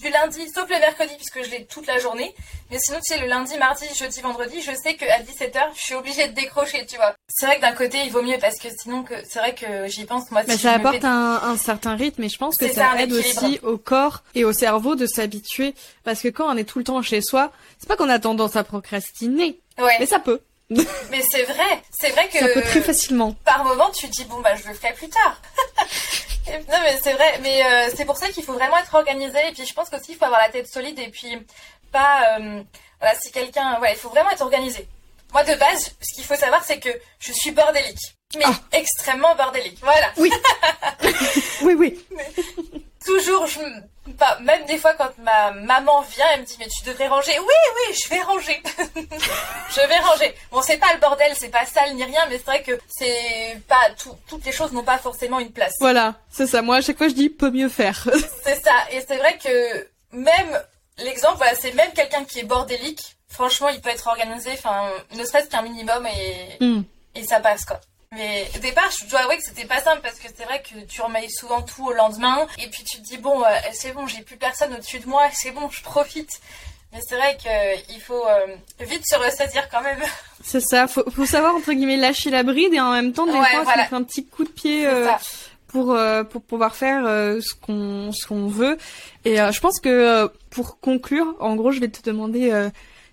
[0.00, 2.34] du lundi, sauf le mercredi, puisque je l'ai toute la journée,
[2.70, 5.94] mais sinon, tu sais, le lundi, mardi, jeudi, vendredi, je sais qu'à 17h, je suis
[5.94, 7.14] obligée de décrocher, tu vois.
[7.28, 9.88] C'est vrai que d'un côté, il vaut mieux parce que sinon, que c'est vrai que
[9.88, 12.94] j'y pense, moi, Mais ça apporte un, un, certain rythme et je pense que ça,
[12.98, 15.74] aide aussi au corps et au cerveau de s'habituer
[16.04, 18.56] parce que quand on est tout le temps chez soi, c'est pas qu'on a tendance
[18.56, 19.96] à procrastiner, ouais.
[19.98, 20.40] mais ça peut
[21.10, 22.38] mais c'est vrai, c'est vrai que.
[22.38, 23.32] Ça peut très facilement.
[23.44, 25.40] Par moment, tu te dis, bon, bah, je le ferai plus tard.
[26.48, 29.38] non, mais c'est vrai, mais euh, c'est pour ça qu'il faut vraiment être organisé.
[29.48, 31.36] Et puis, je pense qu'aussi, il faut avoir la tête solide et puis
[31.90, 32.38] pas.
[32.38, 32.62] Euh,
[33.00, 33.80] voilà, si quelqu'un.
[33.80, 34.86] Ouais, il faut vraiment être organisé.
[35.32, 38.14] Moi, de base, ce qu'il faut savoir, c'est que je suis bordélique.
[38.36, 38.54] Mais ah.
[38.72, 39.78] extrêmement bordélique.
[39.82, 40.06] Voilà.
[40.16, 40.30] Oui.
[41.62, 42.06] oui, oui.
[43.04, 43.58] toujours, je,
[44.12, 47.38] pas, même des fois quand ma maman vient, elle me dit mais tu devrais ranger.
[47.38, 48.62] Oui, oui, je vais ranger.
[49.70, 50.34] je vais ranger.
[50.50, 53.60] Bon, c'est pas le bordel, c'est pas sale ni rien, mais c'est vrai que c'est
[53.68, 55.74] pas tout, toutes les choses n'ont pas forcément une place.
[55.80, 56.62] Voilà, c'est ça.
[56.62, 58.08] Moi, à chaque fois, je dis peut mieux faire.
[58.44, 58.74] c'est ça.
[58.92, 60.60] Et c'est vrai que même
[60.98, 63.16] l'exemple, voilà, c'est même quelqu'un qui est bordélique.
[63.28, 66.82] Franchement, il peut être organisé, enfin, ne serait-ce qu'un minimum et, Hmm.
[67.14, 67.80] et ça passe quoi.
[68.16, 70.80] Mais au départ, je dois avouer que c'était pas simple parce que c'est vrai que
[70.86, 74.08] tu remets souvent tout au lendemain et puis tu te dis bon, euh, c'est bon,
[74.08, 76.40] j'ai plus personne au-dessus de moi, c'est bon, je profite.
[76.92, 80.00] Mais c'est vrai qu'il faut euh, vite se ressaisir quand même.
[80.42, 80.88] C'est ça.
[80.88, 83.62] Faut, faut savoir entre guillemets lâcher la bride et en même temps des Ouais, fois
[83.62, 83.88] voilà.
[83.88, 84.88] se un petit coup de pied.
[84.88, 85.06] Euh,
[85.68, 88.76] pour euh, pour pouvoir faire euh, ce qu'on ce qu'on veut
[89.24, 92.70] et euh, je pense que euh, pour conclure en gros je vais te demander euh,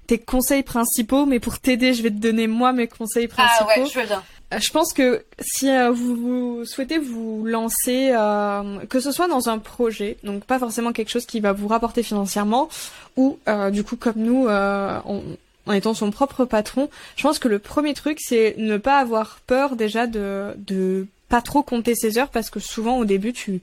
[0.07, 3.81] tes conseils principaux mais pour t'aider je vais te donner moi mes conseils Ah principaux
[3.83, 4.23] ouais, je veux bien.
[4.53, 9.49] Euh, je pense que si euh, vous, souhaitez vous lancer euh, que ce soit dans
[9.49, 12.69] un projet donc pas forcément quelque chose qui va vous rapporter financièrement
[13.17, 13.37] ou
[13.71, 15.23] du coup comme nous on-
[15.65, 19.39] en étant son propre patron, je pense que le premier truc, c'est ne pas avoir
[19.47, 23.59] peur déjà de, de pas trop compter ses heures parce que souvent au début tu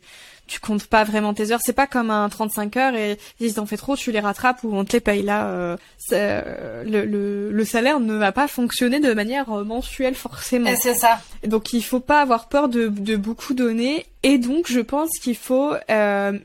[0.46, 1.60] tu comptes pas vraiment tes heures.
[1.62, 4.74] C'est pas comme un 35 heures et si t'en fais trop, tu les rattrapes ou
[4.76, 5.46] on te les paye là.
[5.46, 6.44] euh, c'est-
[6.84, 10.68] le, le, le salaire ne va pas fonctionner de manière euh, mensuelle forcément.
[10.70, 11.20] Et c'est ça.
[11.46, 15.36] Donc il faut pas avoir peur de, de beaucoup donner et donc je pense qu'il
[15.36, 16.38] faut euh,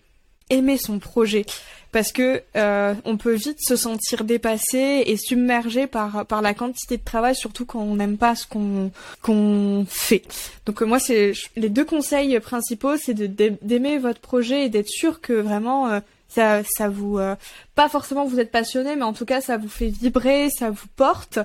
[0.49, 1.45] aimer son projet
[1.91, 6.97] parce que euh, on peut vite se sentir dépassé et submergé par par la quantité
[6.97, 10.23] de travail surtout quand on n'aime pas ce qu'on fait.
[10.65, 15.33] Donc moi c'est les deux conseils principaux c'est d'aimer votre projet et d'être sûr que
[15.33, 17.35] vraiment euh, ça ça vous euh,
[17.73, 20.87] pas forcément vous êtes passionné mais en tout cas ça vous fait vibrer, ça vous
[20.95, 21.39] porte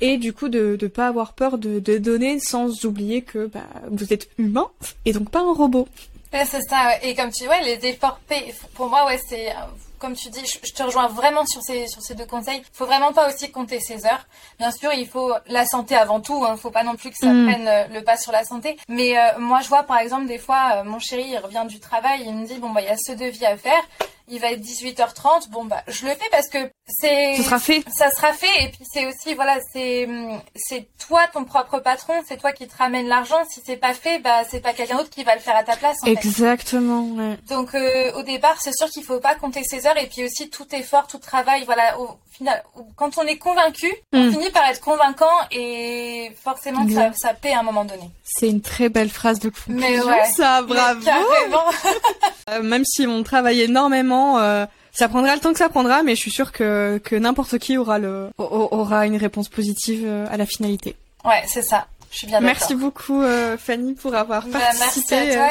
[0.00, 3.66] et du coup de de pas avoir peur de de donner sans oublier que bah,
[3.90, 4.68] vous êtes humain
[5.04, 5.88] et donc pas un robot.
[6.32, 6.86] Ouais, c'est ça.
[6.88, 6.98] ouais.
[7.02, 8.54] Et comme tu dis, ouais, les efforts payés.
[8.74, 9.54] Pour moi, ouais, c'est euh,
[9.98, 12.62] comme tu dis, je, te rejoins vraiment sur ces sur ces deux conseils.
[12.72, 14.26] Faut vraiment pas aussi compter ses heures.
[14.58, 16.44] Bien sûr, il faut la santé avant tout.
[16.46, 16.56] Hein.
[16.56, 17.46] Faut pas non plus que ça Mm.
[17.46, 18.76] prenne euh, le pas sur la santé.
[18.88, 21.80] Mais euh, moi, je vois par exemple des fois, euh, mon chéri, il revient du
[21.80, 23.82] travail, il me dit bon bah il y a ce devis à faire.
[24.30, 25.48] Il va être 18h30.
[25.50, 27.82] Bon bah je le fais parce que c'est Ce sera fait.
[27.94, 32.14] ça sera fait et puis c'est aussi voilà c'est hum, c'est toi ton propre patron
[32.26, 35.10] c'est toi qui te ramène l'argent si c'est pas fait bah c'est pas quelqu'un d'autre
[35.10, 36.12] qui va le faire à ta place en fait.
[36.12, 37.02] Exactement.
[37.02, 37.36] ouais.
[37.48, 40.48] donc euh, au départ c'est sûr qu'il faut pas compter ses heures et puis aussi
[40.50, 42.62] tout effort tout travail voilà au final
[42.96, 44.32] quand on est convaincu on Mm.
[44.32, 48.60] finit par être convaincant et forcément ça, ça paie à un moment donné C'est une
[48.62, 49.80] très belle phrase de conclusion.
[49.80, 50.24] Mais ouais.
[50.36, 50.98] Ça, bravo.
[51.00, 51.64] Mais carrément
[52.50, 56.14] Euh, même si on travaille énormément, euh, ça prendra le temps que ça prendra, mais
[56.16, 60.26] je suis sûre que, que n'importe qui aura le au- aura une réponse positive euh,
[60.30, 60.96] à la finalité.
[61.24, 65.44] ouais c'est ça je suis bien Merci beaucoup euh, Fanny pour avoir Bah, participé, euh,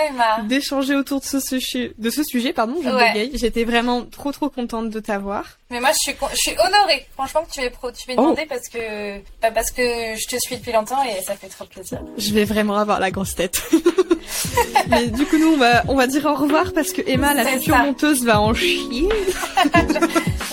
[0.45, 3.29] d'échanger autour de ce sujet, de ce sujet, pardon, je Ouais.
[3.35, 5.43] J'étais vraiment trop trop contente de t'avoir.
[5.69, 8.15] Mais moi, je suis, con- je suis honorée, franchement, que tu m'aies pro, tu m'aies
[8.17, 8.21] Oh.
[8.23, 11.65] demandé parce que, bah, parce que je te suis depuis longtemps et ça fait trop
[11.65, 11.99] plaisir.
[12.17, 13.61] Je vais vraiment avoir la grosse tête.
[14.89, 17.45] mais du coup nous on va on va dire au revoir parce que Emma la
[17.45, 17.83] future ça.
[17.83, 19.09] monteuse va en chier.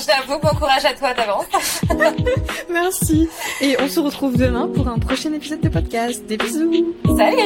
[0.06, 1.46] J'avoue, bon courage à toi d'avance.
[2.70, 3.28] Merci.
[3.62, 6.24] Et on se retrouve demain pour un prochain épisode de podcast.
[6.26, 6.94] Des bisous.
[7.16, 7.38] Salut!